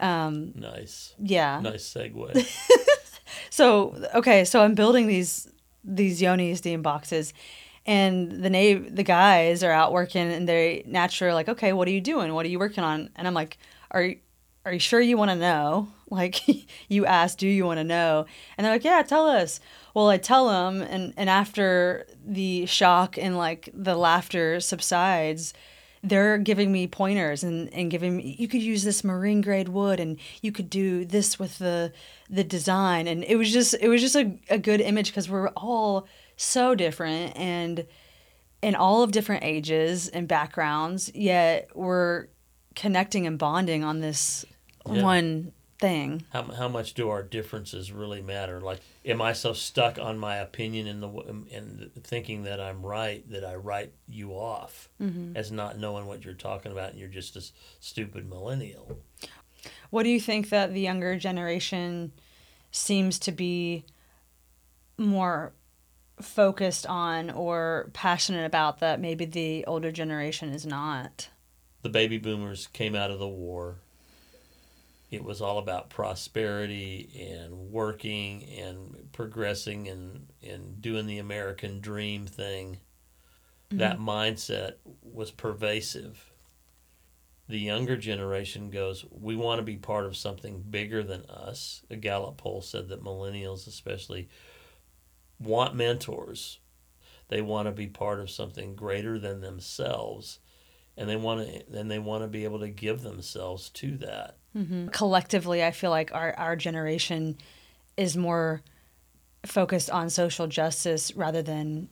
Um, 0.00 0.52
nice. 0.54 1.14
yeah. 1.18 1.60
Nice 1.60 1.92
segue. 1.92 2.34
So 3.54 3.94
okay, 4.14 4.44
so 4.44 4.62
I'm 4.62 4.74
building 4.74 5.06
these 5.06 5.48
these 5.84 6.20
yoni 6.20 6.56
steam 6.56 6.82
boxes, 6.82 7.32
and 7.86 8.30
the 8.42 8.50
na- 8.50 8.88
the 8.90 9.04
guys 9.04 9.62
are 9.62 9.70
out 9.70 9.92
working, 9.92 10.32
and 10.32 10.48
they 10.48 10.82
naturally 10.86 11.30
are 11.30 11.34
like, 11.34 11.48
okay, 11.48 11.72
what 11.72 11.86
are 11.86 11.92
you 11.92 12.00
doing? 12.00 12.34
What 12.34 12.46
are 12.46 12.48
you 12.48 12.58
working 12.58 12.82
on? 12.82 13.10
And 13.14 13.28
I'm 13.28 13.34
like, 13.34 13.58
are 13.92 14.02
you 14.02 14.16
are 14.64 14.72
you 14.72 14.78
sure 14.78 15.00
you 15.00 15.16
want 15.16 15.30
to 15.30 15.36
know? 15.36 15.88
Like 16.10 16.42
you 16.88 17.06
asked, 17.06 17.38
do 17.38 17.48
you 17.48 17.66
want 17.66 17.78
to 17.78 17.84
know? 17.84 18.26
And 18.56 18.64
they're 18.64 18.74
like, 18.74 18.84
yeah, 18.84 19.02
tell 19.02 19.26
us. 19.26 19.58
Well, 19.94 20.10
I 20.10 20.16
tell 20.16 20.46
them, 20.48 20.80
and 20.80 21.12
and 21.16 21.28
after 21.28 22.06
the 22.24 22.66
shock 22.66 23.18
and 23.18 23.36
like 23.36 23.68
the 23.74 23.96
laughter 23.96 24.60
subsides, 24.60 25.54
they're 26.04 26.36
giving 26.36 26.70
me 26.70 26.86
pointers 26.86 27.42
and, 27.42 27.72
and 27.72 27.90
giving 27.90 28.18
me 28.18 28.36
you 28.38 28.46
could 28.46 28.62
use 28.62 28.84
this 28.84 29.02
marine 29.02 29.40
grade 29.40 29.70
wood 29.70 29.98
and 29.98 30.20
you 30.42 30.52
could 30.52 30.68
do 30.68 31.04
this 31.04 31.38
with 31.38 31.58
the 31.58 31.92
the 32.28 32.44
design 32.44 33.08
and 33.08 33.24
it 33.24 33.36
was 33.36 33.50
just 33.50 33.74
it 33.80 33.88
was 33.88 34.02
just 34.02 34.14
a, 34.14 34.38
a 34.50 34.58
good 34.58 34.82
image 34.82 35.08
because 35.08 35.30
we're 35.30 35.48
all 35.48 36.06
so 36.36 36.74
different 36.74 37.34
and 37.36 37.86
in 38.60 38.74
all 38.74 39.02
of 39.02 39.12
different 39.12 39.42
ages 39.42 40.08
and 40.08 40.28
backgrounds 40.28 41.10
yet 41.14 41.70
we're 41.74 42.26
connecting 42.76 43.26
and 43.26 43.38
bonding 43.38 43.82
on 43.82 44.00
this 44.00 44.44
Yeah. 44.90 45.02
one 45.02 45.52
thing 45.80 46.24
how, 46.30 46.42
how 46.44 46.68
much 46.68 46.94
do 46.94 47.10
our 47.10 47.22
differences 47.22 47.90
really 47.90 48.22
matter? 48.22 48.60
Like, 48.60 48.80
am 49.04 49.20
I 49.20 49.32
so 49.32 49.52
stuck 49.52 49.98
on 49.98 50.18
my 50.18 50.36
opinion 50.36 50.86
and 50.86 51.02
the 51.02 51.08
w- 51.08 51.46
in 51.50 51.90
thinking 52.02 52.44
that 52.44 52.60
I'm 52.60 52.80
right 52.86 53.28
that 53.30 53.44
I 53.44 53.56
write 53.56 53.92
you 54.08 54.30
off 54.32 54.88
Mm-hmm. 55.02 55.36
as 55.36 55.50
not 55.50 55.78
knowing 55.78 56.06
what 56.06 56.24
you're 56.24 56.32
talking 56.34 56.70
about 56.72 56.90
and 56.90 56.98
you're 57.00 57.08
just 57.08 57.34
a 57.36 57.42
stupid 57.80 58.28
millennial? 58.28 58.98
What 59.90 60.04
do 60.04 60.10
you 60.10 60.20
think 60.20 60.50
that 60.50 60.72
the 60.72 60.80
younger 60.80 61.16
generation 61.18 62.12
seems 62.70 63.18
to 63.20 63.32
be 63.32 63.84
more 64.98 65.52
focused 66.20 66.86
on 66.86 67.30
or 67.30 67.90
passionate 67.92 68.44
about 68.46 68.78
that 68.80 69.00
maybe 69.00 69.24
the 69.24 69.64
older 69.66 69.90
generation 69.90 70.50
is 70.50 70.64
not? 70.64 71.28
The 71.82 71.88
baby 71.88 72.18
boomers 72.18 72.68
came 72.68 72.94
out 72.94 73.10
of 73.10 73.18
the 73.18 73.28
war. 73.28 73.76
It 75.10 75.22
was 75.22 75.40
all 75.40 75.58
about 75.58 75.90
prosperity 75.90 77.10
and 77.32 77.70
working 77.70 78.44
and 78.58 79.12
progressing 79.12 79.88
and, 79.88 80.26
and 80.42 80.80
doing 80.80 81.06
the 81.06 81.18
American 81.18 81.80
dream 81.80 82.26
thing. 82.26 82.78
Mm-hmm. 83.68 83.78
That 83.78 83.98
mindset 83.98 84.74
was 85.02 85.30
pervasive. 85.30 86.32
The 87.48 87.58
younger 87.58 87.96
generation 87.96 88.70
goes, 88.70 89.04
We 89.10 89.36
want 89.36 89.58
to 89.58 89.64
be 89.64 89.76
part 89.76 90.06
of 90.06 90.16
something 90.16 90.64
bigger 90.68 91.02
than 91.02 91.26
us. 91.26 91.82
A 91.90 91.96
Gallup 91.96 92.38
poll 92.38 92.62
said 92.62 92.88
that 92.88 93.04
millennials, 93.04 93.66
especially, 93.66 94.28
want 95.38 95.74
mentors. 95.74 96.58
They 97.28 97.42
want 97.42 97.66
to 97.66 97.72
be 97.72 97.86
part 97.86 98.20
of 98.20 98.30
something 98.30 98.74
greater 98.74 99.18
than 99.18 99.40
themselves. 99.40 100.38
And 100.96 101.08
they 101.08 101.16
want 101.16 101.46
to, 101.46 101.78
and 101.78 101.90
they 101.90 101.98
want 101.98 102.22
to 102.22 102.28
be 102.28 102.44
able 102.44 102.60
to 102.60 102.68
give 102.68 103.02
themselves 103.02 103.68
to 103.70 103.96
that. 103.98 104.38
Collectively, 104.92 105.64
I 105.64 105.72
feel 105.72 105.90
like 105.90 106.14
our, 106.14 106.34
our 106.38 106.56
generation 106.56 107.36
is 107.96 108.16
more 108.16 108.62
focused 109.44 109.90
on 109.90 110.10
social 110.10 110.46
justice 110.46 111.14
rather 111.16 111.42
than 111.42 111.88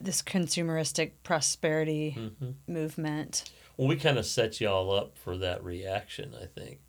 this 0.00 0.22
consumeristic 0.22 1.12
prosperity 1.22 2.10
hmm 2.10 2.50
movement. 2.66 3.50
Well, 3.76 3.88
we 3.88 3.96
kind 3.96 4.18
of 4.18 4.26
set 4.26 4.60
y'all 4.60 4.92
up 4.92 5.16
for 5.16 5.36
that 5.38 5.64
reaction, 5.64 6.34
I 6.40 6.46
think. 6.46 6.80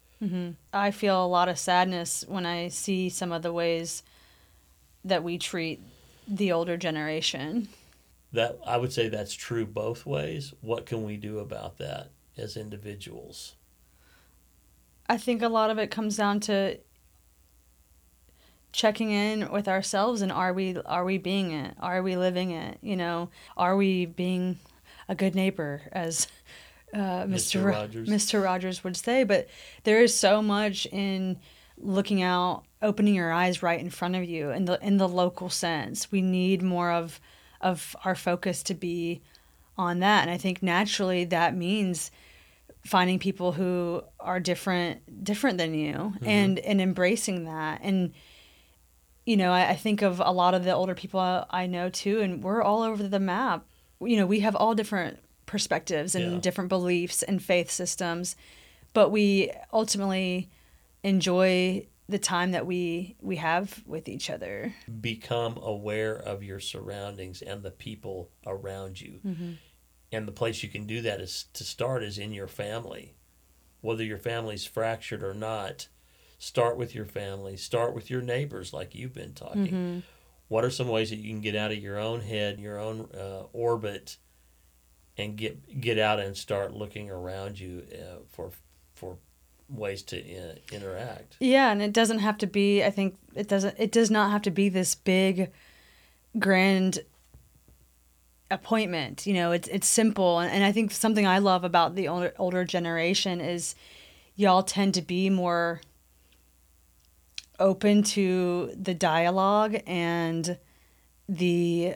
I 0.72 0.92
feel 0.92 1.26
a 1.26 1.28
lot 1.28 1.50
of 1.50 1.58
sadness 1.58 2.24
when 2.28 2.46
I 2.46 2.68
see 2.68 3.10
some 3.10 3.32
of 3.32 3.42
the 3.42 3.52
ways 3.52 4.04
that 5.04 5.24
we 5.24 5.40
treat 5.40 5.82
the 6.28 6.52
older 6.52 6.78
generation. 6.78 7.70
That 8.32 8.60
I 8.66 8.78
would 8.78 8.94
say 8.94 9.10
that's 9.10 9.34
true 9.34 9.66
both 9.66 10.06
ways. 10.06 10.54
What 10.62 10.86
can 10.86 11.04
we 11.04 11.18
do 11.18 11.40
about 11.40 11.80
that 11.80 12.12
as 12.38 12.56
individuals? 12.56 13.56
I 15.12 15.18
think 15.18 15.42
a 15.42 15.50
lot 15.50 15.70
of 15.70 15.78
it 15.78 15.92
comes 15.92 16.16
down 16.16 16.40
to 16.42 16.78
checking 18.72 19.12
in 19.12 19.52
with 19.52 19.68
ourselves 19.68 20.22
and 20.22 20.32
are 20.32 20.54
we 20.54 20.78
are 20.86 21.04
we 21.04 21.18
being 21.18 21.52
it? 21.52 21.76
Are 21.82 22.02
we 22.02 22.16
living 22.16 22.52
it? 22.52 22.78
You 22.82 22.96
know, 22.96 23.30
are 23.58 23.76
we 23.76 24.06
being 24.06 24.58
a 25.10 25.16
good 25.16 25.36
neighbor 25.36 25.82
as 25.92 26.30
uh, 26.94 27.26
Mr. 27.26 27.62
Mr. 27.62 27.66
Rogers. 27.66 28.08
Mr. 28.08 28.42
Rogers 28.42 28.84
would 28.86 28.96
say, 28.96 29.26
but 29.26 29.50
there 29.84 30.02
is 30.02 30.16
so 30.16 30.42
much 30.42 30.86
in 30.86 31.38
looking 31.78 32.22
out, 32.22 32.64
opening 32.82 33.14
your 33.14 33.34
eyes 33.34 33.62
right 33.62 33.82
in 33.82 33.90
front 33.90 34.16
of 34.16 34.24
you 34.24 34.52
in 34.52 34.64
the 34.64 34.80
in 34.82 34.96
the 34.96 35.10
local 35.10 35.50
sense. 35.50 36.10
We 36.10 36.22
need 36.22 36.64
more 36.64 36.90
of 36.90 37.20
of 37.60 37.98
our 38.06 38.16
focus 38.16 38.64
to 38.64 38.74
be 38.74 39.20
on 39.78 40.00
that. 40.00 40.22
And 40.22 40.32
I 40.32 40.38
think 40.38 40.64
naturally 40.64 41.26
that 41.26 41.54
means 41.54 42.12
finding 42.84 43.20
people 43.20 43.52
who 43.52 44.02
are 44.20 44.40
different 44.40 45.24
different 45.24 45.58
than 45.58 45.74
you 45.74 45.94
mm-hmm. 45.94 46.28
and 46.28 46.60
and 46.60 46.82
embracing 46.82 47.46
that. 47.46 47.82
And 47.84 48.14
you 49.26 49.38
know 49.38 49.52
I, 49.52 49.70
I 49.70 49.76
think 49.76 50.02
of 50.02 50.22
a 50.24 50.32
lot 50.32 50.54
of 50.54 50.64
the 50.64 50.74
older 50.74 50.96
people 50.96 51.20
I, 51.20 51.46
I 51.50 51.68
know 51.68 51.90
too 51.90 52.22
and 52.22 52.44
we're 52.44 52.62
all 52.62 52.82
over 52.84 53.04
the 53.08 53.20
map. 53.20 53.66
You 54.00 54.18
know 54.18 54.26
we 54.26 54.40
have 54.42 54.56
all 54.56 54.76
different 54.76 55.20
perspectives 55.46 56.16
and 56.16 56.34
Yeah. 56.34 56.40
different 56.40 56.70
beliefs 56.70 57.24
and 57.24 57.44
faith 57.44 57.70
systems 57.70 58.36
but 58.94 59.10
we 59.10 59.52
ultimately 59.72 60.50
enjoy 61.04 61.88
the 62.10 62.20
time 62.20 62.52
that 62.52 62.66
we 62.66 63.16
we 63.22 63.38
have 63.38 63.82
with 63.86 64.08
each 64.10 64.30
other. 64.30 64.74
Become 65.00 65.58
aware 65.62 66.16
of 66.16 66.44
your 66.44 66.60
surroundings 66.60 67.42
and 67.42 67.64
the 67.64 67.72
people 67.72 68.30
around 68.46 69.00
you. 69.00 69.20
Mm-hmm. 69.26 69.52
And 70.12 70.28
the 70.28 70.32
place 70.34 70.62
you 70.64 70.70
can 70.70 70.86
do 70.86 71.02
that 71.02 71.22
is 71.22 71.46
to 71.54 71.64
start 71.64 72.04
is 72.04 72.18
in 72.18 72.34
your 72.34 72.48
family. 72.48 73.16
whether 73.82 74.04
your 74.04 74.18
family's 74.18 74.66
fractured 74.66 75.24
or 75.24 75.34
not. 75.34 75.88
Start 76.38 76.78
with 76.78 76.94
your 76.96 77.06
family. 77.06 77.58
Start 77.58 77.94
with 77.96 78.10
your 78.10 78.22
neighbors, 78.22 78.74
like 78.74 78.94
you've 78.96 79.14
been 79.14 79.34
talking. 79.34 79.66
Mm-hmm. 79.66 80.00
What 80.50 80.64
are 80.64 80.70
some 80.70 80.88
ways 80.88 81.10
that 81.10 81.18
you 81.18 81.30
can 81.32 81.42
get 81.42 81.56
out 81.56 81.72
of 81.72 81.78
your 81.80 81.98
own 82.00 82.22
head, 82.22 82.60
your 82.60 82.80
own 82.80 83.10
uh, 83.18 83.44
orbit, 83.54 84.18
and 85.18 85.36
get 85.36 85.82
get 85.82 85.98
out 85.98 86.20
and 86.20 86.36
start 86.36 86.74
looking 86.74 87.10
around 87.10 87.60
you 87.60 87.84
uh, 87.94 88.18
for 88.32 88.52
for 88.94 89.18
ways 89.70 90.02
to 90.04 90.18
uh, 90.20 90.56
interact? 90.72 91.38
Yeah, 91.40 91.72
and 91.72 91.82
it 91.82 91.94
doesn't 91.94 92.20
have 92.20 92.38
to 92.40 92.48
be. 92.48 92.84
I 92.84 92.90
think 92.92 93.18
it 93.36 93.48
doesn't. 93.48 93.76
It 93.80 93.92
does 93.92 94.12
not 94.12 94.32
have 94.32 94.42
to 94.44 94.52
be 94.52 94.68
this 94.70 94.94
big, 94.94 95.52
grand 96.38 97.00
appointment. 98.52 99.26
You 99.26 99.34
know, 99.34 99.52
it's 99.52 99.68
it's 99.70 99.88
simple, 99.88 100.40
and, 100.40 100.52
and 100.52 100.64
I 100.64 100.72
think 100.72 100.92
something 100.92 101.26
I 101.26 101.40
love 101.40 101.64
about 101.64 101.96
the 101.96 102.08
older 102.08 102.34
older 102.38 102.64
generation 102.66 103.42
is 103.42 103.74
y'all 104.36 104.64
tend 104.64 104.94
to 104.96 105.02
be 105.02 105.30
more 105.30 105.82
open 107.60 108.04
to 108.04 108.74
the 108.80 108.94
dialogue 108.94 109.78
and 109.86 110.58
the 111.30 111.96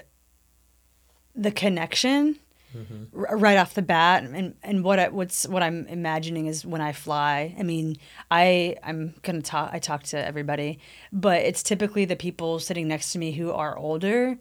the 1.36 1.52
connection 1.52 2.40
Mm-hmm. 2.76 3.18
r- 3.18 3.38
right 3.38 3.58
off 3.58 3.74
the 3.74 3.82
bat 3.82 4.24
and 4.24 4.54
and 4.62 4.84
what 4.84 5.00
I, 5.00 5.08
what's 5.08 5.48
what 5.48 5.64
I'm 5.64 5.88
imagining 5.88 6.48
is 6.48 6.66
when 6.66 6.82
I 6.82 6.92
fly 6.92 7.56
I 7.58 7.64
mean 7.64 7.96
I 8.30 8.76
I'm 8.84 9.14
going 9.22 9.38
to 9.38 9.42
talk 9.42 9.70
I 9.72 9.80
talk 9.80 10.04
to 10.04 10.18
everybody 10.18 10.80
but 11.14 11.42
it's 11.44 11.64
typically 11.64 12.04
the 12.04 12.18
people 12.18 12.60
sitting 12.60 12.90
next 12.90 13.14
to 13.14 13.18
me 13.20 13.32
who 13.32 13.54
are 13.54 13.78
older 13.78 14.38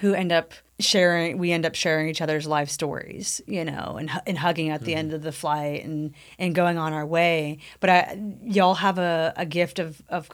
who 0.00 0.12
end 0.12 0.32
up 0.32 0.52
sharing 0.82 1.38
we 1.38 1.52
end 1.52 1.64
up 1.64 1.74
sharing 1.74 2.08
each 2.08 2.20
other's 2.20 2.46
life 2.46 2.68
stories 2.68 3.40
you 3.46 3.64
know 3.64 3.96
and 3.98 4.10
and 4.26 4.38
hugging 4.38 4.70
at 4.70 4.82
the 4.82 4.94
end 4.94 5.12
of 5.12 5.22
the 5.22 5.32
flight 5.32 5.84
and 5.84 6.14
and 6.38 6.54
going 6.54 6.78
on 6.78 6.92
our 6.92 7.06
way 7.06 7.58
but 7.80 7.90
I 7.90 8.20
y'all 8.42 8.74
have 8.74 8.98
a, 8.98 9.32
a 9.36 9.46
gift 9.46 9.78
of 9.78 10.02
of 10.08 10.30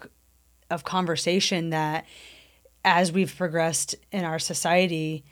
of 0.70 0.84
conversation 0.84 1.70
that 1.70 2.04
as 2.84 3.12
we've 3.12 3.34
progressed 3.36 3.94
in 4.12 4.24
our 4.24 4.38
society 4.38 5.24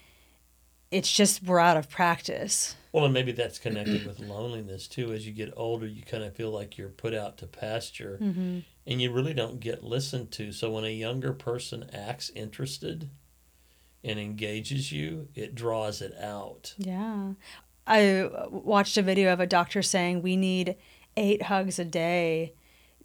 it's 0.90 1.12
just 1.12 1.42
we're 1.42 1.58
out 1.58 1.76
of 1.76 1.90
practice 1.90 2.76
Well, 2.92 3.04
and 3.04 3.12
maybe 3.12 3.32
that's 3.32 3.58
connected 3.58 4.06
with 4.06 4.20
loneliness 4.20 4.88
too. 4.88 5.12
As 5.12 5.26
you 5.26 5.32
get 5.34 5.52
older, 5.54 5.86
you 5.86 6.00
kind 6.00 6.24
of 6.24 6.34
feel 6.34 6.50
like 6.50 6.78
you're 6.78 6.88
put 6.88 7.12
out 7.12 7.36
to 7.36 7.46
pasture, 7.46 8.18
mm-hmm. 8.18 8.60
and 8.86 9.02
you 9.02 9.12
really 9.12 9.34
don't 9.34 9.60
get 9.60 9.84
listened 9.84 10.30
to. 10.32 10.50
So 10.50 10.70
when 10.70 10.84
a 10.84 10.94
younger 10.94 11.34
person 11.34 11.90
acts 11.92 12.30
interested 12.30 13.10
and 14.06 14.20
engages 14.20 14.92
you, 14.92 15.28
it 15.34 15.54
draws 15.54 16.00
it 16.00 16.14
out. 16.18 16.74
Yeah. 16.78 17.32
I 17.86 18.30
watched 18.50 18.96
a 18.96 19.02
video 19.02 19.32
of 19.32 19.40
a 19.40 19.46
doctor 19.46 19.82
saying 19.82 20.22
we 20.22 20.36
need 20.36 20.76
eight 21.16 21.42
hugs 21.42 21.78
a 21.78 21.84
day 21.84 22.54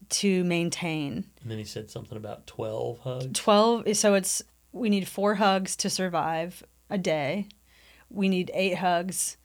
to 0.09 0.43
maintain. 0.43 1.25
And 1.41 1.51
then 1.51 1.57
he 1.57 1.63
said 1.63 1.89
something 1.89 2.17
about 2.17 2.47
twelve 2.47 2.99
hugs. 2.99 3.39
12, 3.39 3.95
so 3.97 4.13
it's 4.13 4.43
we 4.71 4.89
need 4.89 5.07
four 5.07 5.35
hugs 5.35 5.75
to 5.77 5.89
survive 5.89 6.63
a 6.89 6.97
day. 6.97 7.47
We 8.09 8.29
need 8.29 8.51
eight 8.53 8.77
hugs 8.77 9.37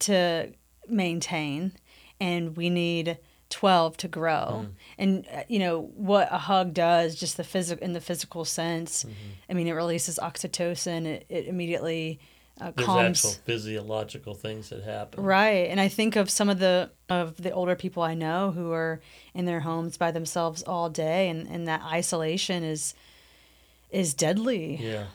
to 0.00 0.52
maintain. 0.88 1.72
And 2.20 2.56
we 2.56 2.68
need 2.70 3.18
12 3.50 3.96
to 3.98 4.08
grow. 4.08 4.64
Mm. 4.64 4.68
And, 4.98 5.26
uh, 5.32 5.42
you 5.48 5.58
know, 5.58 5.90
what 5.96 6.28
a 6.30 6.38
hug 6.38 6.72
does, 6.72 7.14
just 7.16 7.36
the 7.36 7.44
physical, 7.44 7.84
in 7.84 7.92
the 7.92 8.00
physical 8.00 8.44
sense, 8.44 9.04
Mhm. 9.04 9.10
I 9.50 9.54
mean, 9.54 9.66
it 9.66 9.72
releases 9.72 10.18
oxytocin. 10.18 11.04
It, 11.06 11.26
it 11.28 11.46
immediately 11.46 12.18
uh, 12.60 12.72
There's 12.76 12.86
calms. 12.86 13.24
actual 13.24 13.42
physiological 13.46 14.34
things 14.34 14.68
that 14.68 14.82
happen. 14.84 15.24
Right. 15.24 15.68
And 15.70 15.80
I 15.80 15.88
think 15.88 16.14
of 16.16 16.28
some 16.28 16.50
of 16.50 16.58
the 16.58 16.90
of 17.08 17.36
the 17.42 17.50
older 17.52 17.74
people 17.74 18.02
I 18.02 18.12
know 18.14 18.50
who 18.50 18.70
are 18.72 19.00
in 19.34 19.46
their 19.46 19.60
homes 19.60 19.96
by 19.96 20.10
themselves 20.10 20.62
all 20.64 20.90
day 20.90 21.30
and, 21.30 21.48
and 21.48 21.66
that 21.68 21.80
isolation 21.82 22.62
is 22.62 22.94
is 23.90 24.12
deadly. 24.14 24.76
Yeah, 24.76 25.06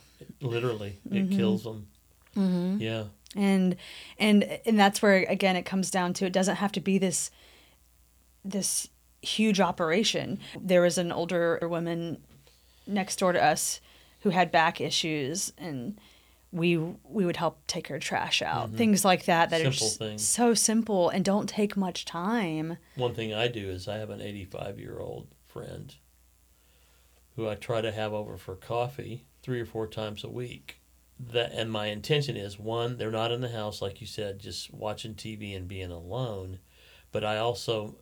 literally, 0.42 0.98
it 1.12 1.30
Mhm. 1.30 1.36
kills 1.38 1.64
them. 1.64 1.88
Mm-hmm. 2.36 2.82
Yeah, 2.82 3.04
And 3.36 3.76
and 4.18 4.44
and 4.66 4.80
that's 4.80 5.02
where 5.04 5.24
again 5.30 5.56
it 5.56 5.64
comes 5.66 5.92
down 5.92 6.14
to 6.16 6.26
it 6.26 6.34
doesn't 6.34 6.56
have 6.58 6.72
to 6.74 6.82
be 6.82 6.98
this 6.98 7.30
this 8.46 8.88
huge 9.22 9.60
operation. 9.60 10.40
There 10.60 10.82
was 10.82 10.98
an 10.98 11.12
older 11.12 11.60
woman 11.64 12.22
next 12.88 13.18
door 13.18 13.34
to 13.34 13.44
us 13.44 13.82
who 14.22 14.30
had 14.30 14.52
back 14.52 14.80
issues 14.80 15.52
and 15.58 16.00
we 16.52 16.78
we 16.78 17.26
would 17.26 17.36
help 17.38 17.66
take 17.68 17.88
her 17.88 18.00
trash 18.00 18.42
out. 18.42 18.72
Mhm. 18.72 18.78
Things 18.78 19.04
like 19.04 19.26
that 19.26 19.50
that 19.50 19.62
are 19.62 19.72
Simple 19.72 19.88
just 19.88 19.98
things. 20.00 20.24
so 20.26 20.54
simple 20.54 21.10
and 21.10 21.26
don't 21.26 21.50
take 21.50 21.76
much 21.76 22.06
time. 22.06 22.78
one 22.96 23.14
thing 23.16 23.34
I 23.34 23.48
do 23.50 23.70
is 23.70 23.88
I 23.88 23.98
have 23.98 24.10
an 24.12 24.22
85 24.22 24.80
year 24.80 25.00
old 25.00 25.28
friend 25.48 25.94
who 27.36 27.50
I 27.50 27.56
try 27.56 27.82
to 27.82 27.92
have 27.92 28.14
over 28.14 28.38
for 28.38 28.56
coffee 28.56 29.26
three 29.42 29.60
or 29.60 29.66
four 29.66 29.88
times 29.88 30.24
a 30.24 30.30
week. 30.30 30.80
That 31.20 31.52
and 31.52 31.72
my 31.72 31.88
intention 31.88 32.38
is 32.38 32.60
one, 32.60 32.98
they're 32.98 33.12
not 33.12 33.32
in 33.32 33.42
the 33.42 33.50
house 33.50 33.82
like 33.82 34.00
you 34.02 34.08
said, 34.08 34.40
just 34.40 34.74
watching 34.74 35.16
TV 35.16 35.56
and 35.56 35.68
being 35.68 35.92
alone, 35.92 36.60
but 37.12 37.24
I 37.26 37.38
also 37.38 37.98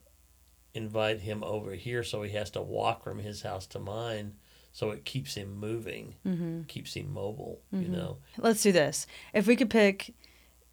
invite 0.73 1.21
him 1.21 1.43
over 1.43 1.73
here 1.73 2.03
so 2.03 2.23
he 2.23 2.31
has 2.33 2.49
to 2.51 2.61
walk 2.61 3.03
from 3.03 3.19
his 3.19 3.41
house 3.43 3.67
to 3.67 3.79
mine 3.79 4.33
so 4.71 4.89
it 4.89 5.05
keeps 5.05 5.35
him 5.35 5.55
moving, 5.55 6.15
Mm-hmm. 6.25 6.63
keeps 6.63 6.95
him 6.95 7.13
mobile, 7.13 7.61
you 7.71 7.81
Mhm. 7.87 7.89
know. 7.89 8.17
Let's 8.39 8.63
do 8.63 8.71
this. 8.71 9.05
If 9.31 9.45
we 9.45 9.55
could 9.55 9.69
pick 9.69 10.15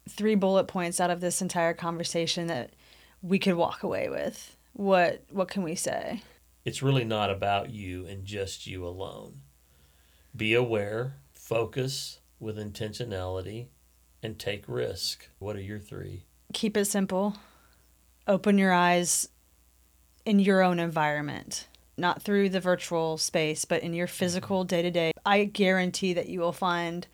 three 0.09 0.33
bullet 0.33 0.63
points 0.67 0.99
out 0.99 1.11
of 1.11 1.21
this 1.21 1.39
entire 1.39 1.75
conversation 1.75 2.47
that 2.47 2.71
we 3.21 3.37
could 3.37 3.53
walk 3.53 3.83
away 3.83 4.09
with, 4.09 4.57
what 4.73 5.23
what 5.29 5.47
can 5.49 5.61
we 5.63 5.75
say? 5.75 6.21
it's 6.65 6.81
really 6.83 7.03
not 7.05 7.29
about 7.31 7.69
you 7.71 8.05
and 8.05 8.23
just 8.25 8.65
you 8.67 8.85
alone. 8.85 9.41
Be 10.35 10.53
aware, 10.53 11.15
focus 11.33 12.19
with 12.39 12.57
intentionality, 12.57 13.67
and 14.23 14.37
take 14.39 14.63
risk. 14.67 15.27
What 15.39 15.55
are 15.55 15.61
your 15.61 15.79
three? 15.79 16.25
Keep 16.53 16.77
it 16.77 16.85
simple. 16.85 17.35
Open 18.27 18.57
your 18.59 18.71
eyes 18.71 19.27
in 20.25 20.39
your 20.39 20.61
own 20.61 20.79
environment, 20.79 21.67
not 21.97 22.21
through 22.21 22.49
the 22.49 22.59
virtual 22.59 23.17
space, 23.17 23.65
but 23.65 23.83
in 23.83 23.93
your 23.93 24.07
physical 24.07 24.63
day 24.63 24.81
to 24.81 24.91
day. 24.91 25.11
I 25.25 25.45
guarantee 25.45 26.13
that 26.13 26.29
you 26.29 26.39
will 26.39 26.51
find 26.51 27.07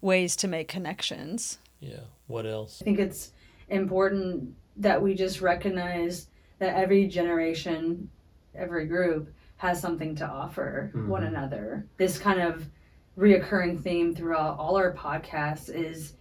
ways 0.00 0.36
to 0.36 0.48
make 0.48 0.68
connections. 0.68 1.58
Yeah. 1.80 2.00
What 2.26 2.46
else? 2.46 2.80
I 2.80 2.84
think 2.84 2.98
it's 2.98 3.32
important 3.68 4.54
that 4.76 5.00
we 5.00 5.14
just 5.14 5.40
recognize 5.40 6.28
that 6.58 6.74
every 6.76 7.06
generation, 7.06 8.10
every 8.54 8.86
group 8.86 9.32
has 9.56 9.80
something 9.80 10.14
to 10.16 10.26
offer 10.26 10.90
one 11.06 11.22
Mhm. 11.22 11.28
another. 11.28 11.86
This 11.96 12.18
kind 12.18 12.40
of 12.40 12.68
reoccurring 13.16 13.80
theme 13.82 14.14
throughout 14.14 14.58
all 14.58 14.76
our 14.76 14.92
podcasts 14.92 15.68
is 15.72 16.14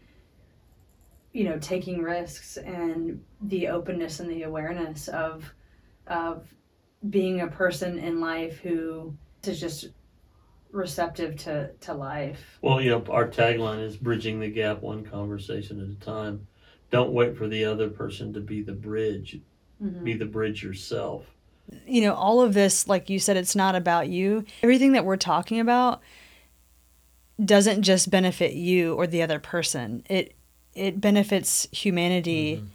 you 1.34 1.44
know 1.46 1.58
taking 1.60 2.02
risks 2.04 2.58
and 2.58 3.20
the 3.42 3.68
openness 3.68 4.20
and 4.20 4.30
the 4.30 4.44
awareness 4.44 5.08
of 5.08 5.52
of 6.08 6.46
being 7.10 7.42
a 7.42 7.48
person 7.48 8.00
in 8.00 8.20
life 8.20 8.60
who 8.60 9.14
is 9.46 9.60
just 9.60 9.88
receptive 10.72 11.36
to 11.38 11.70
to 11.82 11.94
life. 11.94 12.58
Well, 12.62 12.82
you 12.82 12.90
know, 12.90 13.04
our 13.10 13.28
tagline 13.28 13.84
is 13.86 13.96
bridging 13.98 14.40
the 14.40 14.50
gap 14.50 14.82
one 14.82 15.04
conversation 15.04 15.80
at 15.80 15.88
a 15.88 16.06
time. 16.06 16.48
Don't 16.92 17.12
wait 17.14 17.38
for 17.38 17.48
the 17.48 17.66
other 17.66 17.90
person 17.90 18.34
to 18.34 18.40
be 18.40 18.62
the 18.62 18.72
bridge. 18.74 19.40
Mhm. 19.84 20.04
Be 20.04 20.14
the 20.14 20.26
bridge 20.26 20.64
yourself. 20.64 21.26
you 21.88 22.02
know, 22.02 22.14
all 22.14 22.42
of 22.42 22.54
this, 22.54 22.88
like 22.90 23.10
you 23.10 23.18
said, 23.18 23.38
it's 23.38 23.56
not 23.56 23.74
about 23.74 24.10
you. 24.10 24.44
Everything 24.62 24.92
that 24.92 25.06
we're 25.06 25.16
talking 25.18 25.60
about 25.62 26.02
doesn't 27.44 27.82
just 27.84 28.10
benefit 28.12 28.54
you 28.54 28.94
or 28.96 29.08
the 29.08 29.22
other 29.22 29.40
person. 29.40 30.04
It 30.10 30.36
it 30.76 31.00
benefits 31.00 31.68
humanity 31.72 32.58
Mhm. 32.58 32.68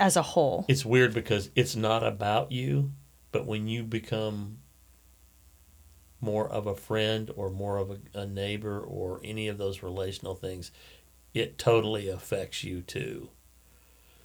As 0.00 0.16
a 0.16 0.22
whole. 0.22 0.64
It's 0.68 0.84
weird 0.84 1.14
because 1.14 1.50
it's 1.54 1.76
not 1.76 2.02
about 2.04 2.50
you, 2.50 2.92
but 3.30 3.46
when 3.46 3.68
you 3.68 3.84
become 3.84 4.58
more 6.20 6.48
of 6.48 6.66
a 6.66 6.74
friend 6.74 7.30
or 7.36 7.50
more 7.50 7.78
of 7.78 7.90
a, 7.90 7.98
a 8.20 8.26
neighbor 8.26 8.80
or 8.80 9.20
any 9.24 9.48
of 9.48 9.58
those 9.58 9.82
relational 9.82 10.34
things, 10.34 10.70
it 11.32 11.56
totally 11.58 12.08
affects 12.08 12.64
you 12.64 12.80
too. 12.82 13.30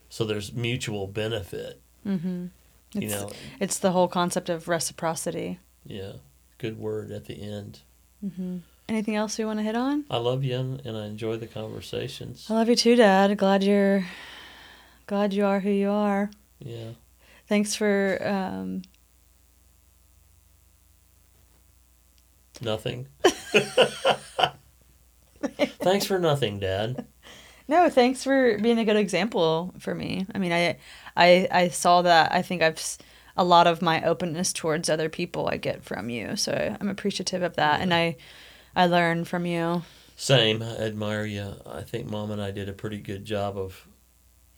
So 0.09 0.25
there's 0.25 0.53
mutual 0.53 1.07
benefit, 1.07 1.81
Mm-hmm. 2.05 2.45
you 2.93 3.01
It's, 3.01 3.13
know. 3.13 3.29
it's 3.59 3.79
the 3.79 3.91
whole 3.91 4.07
concept 4.07 4.49
of 4.49 4.67
reciprocity. 4.67 5.59
Yeah, 5.85 6.13
good 6.57 6.77
word 6.77 7.11
at 7.11 7.25
the 7.25 7.41
end. 7.41 7.79
hmm 8.21 8.57
Anything 8.87 9.15
else 9.15 9.39
we 9.39 9.45
want 9.45 9.57
to 9.57 9.63
hit 9.63 9.75
on? 9.75 10.05
I 10.11 10.17
love 10.17 10.43
you 10.43 10.79
and 10.85 10.95
I 10.95 11.07
enjoy 11.07 11.37
the 11.37 11.47
conversations. 11.47 12.45
I 12.51 12.53
love 12.53 12.69
you 12.69 12.75
too, 12.75 12.95
Dad. 12.95 13.35
Glad 13.35 13.63
you're 13.63 14.05
glad 15.07 15.33
you 15.33 15.45
are 15.45 15.59
who 15.59 15.69
you 15.69 15.89
are. 15.89 16.29
Yeah. 16.59 16.91
Thanks 17.47 17.75
for 17.75 18.19
um, 18.25 18.81
Nothing. 22.61 23.07
Thanks 25.79 26.05
for 26.05 26.19
nothing, 26.19 26.59
Dad. 26.59 27.05
No, 27.67 27.89
thanks 27.89 28.23
for 28.23 28.57
being 28.59 28.79
a 28.79 28.85
good 28.85 28.95
example 28.95 29.73
for 29.79 29.93
me. 29.95 30.25
I 30.33 30.37
mean, 30.37 30.51
I, 30.51 30.77
I, 31.17 31.47
I 31.51 31.67
saw 31.69 32.03
that. 32.03 32.31
I 32.31 32.41
think 32.41 32.61
I've 32.61 32.81
a 33.37 33.43
lot 33.43 33.67
of 33.67 33.81
my 33.81 34.03
openness 34.03 34.53
towards 34.53 34.89
other 34.89 35.09
people 35.09 35.49
I 35.49 35.57
get 35.57 35.83
from 35.83 36.09
you, 36.09 36.35
so 36.35 36.77
I'm 36.79 36.89
appreciative 36.89 37.41
of 37.43 37.55
that, 37.57 37.81
and 37.81 37.93
I, 37.93 38.15
I 38.75 38.85
learn 38.85 39.25
from 39.25 39.45
you. 39.45 39.83
Same. 40.15 40.61
I 40.61 40.77
admire 40.77 41.25
you. 41.25 41.55
I 41.65 41.81
think 41.81 42.09
mom 42.09 42.31
and 42.31 42.41
I 42.41 42.51
did 42.51 42.69
a 42.69 42.73
pretty 42.73 42.99
good 42.99 43.25
job 43.25 43.57
of 43.57 43.87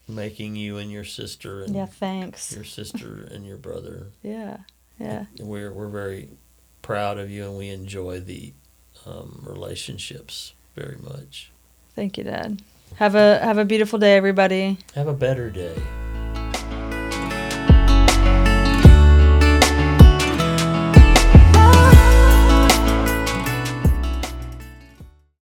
making 0.08 0.56
you 0.56 0.78
and 0.78 0.90
your 0.90 1.04
sister 1.04 1.62
and 1.62 1.74
Yeah, 1.74 1.86
thanks. 1.86 2.52
your 2.54 2.64
sister 2.64 3.28
and 3.30 3.46
your 3.46 3.56
brother. 3.58 4.06
Yeah, 4.22 4.58
yeah. 4.98 5.26
We're 5.38 5.72
we're 5.72 5.88
very 5.88 6.28
proud 6.82 7.18
of 7.18 7.30
you 7.30 7.44
and 7.44 7.56
we 7.58 7.68
enjoy 7.68 8.20
the 8.20 8.52
um, 9.06 9.44
relationships 9.46 10.54
very 10.74 10.96
much. 10.96 11.50
Thank 11.94 12.16
you, 12.18 12.24
Dad. 12.24 12.62
Have 12.96 13.14
a 13.14 13.38
have 13.38 13.58
a 13.58 13.64
beautiful 13.64 13.98
day, 13.98 14.16
everybody. 14.16 14.78
Have 14.94 15.06
a 15.08 15.14
better 15.14 15.50
day. 15.50 15.76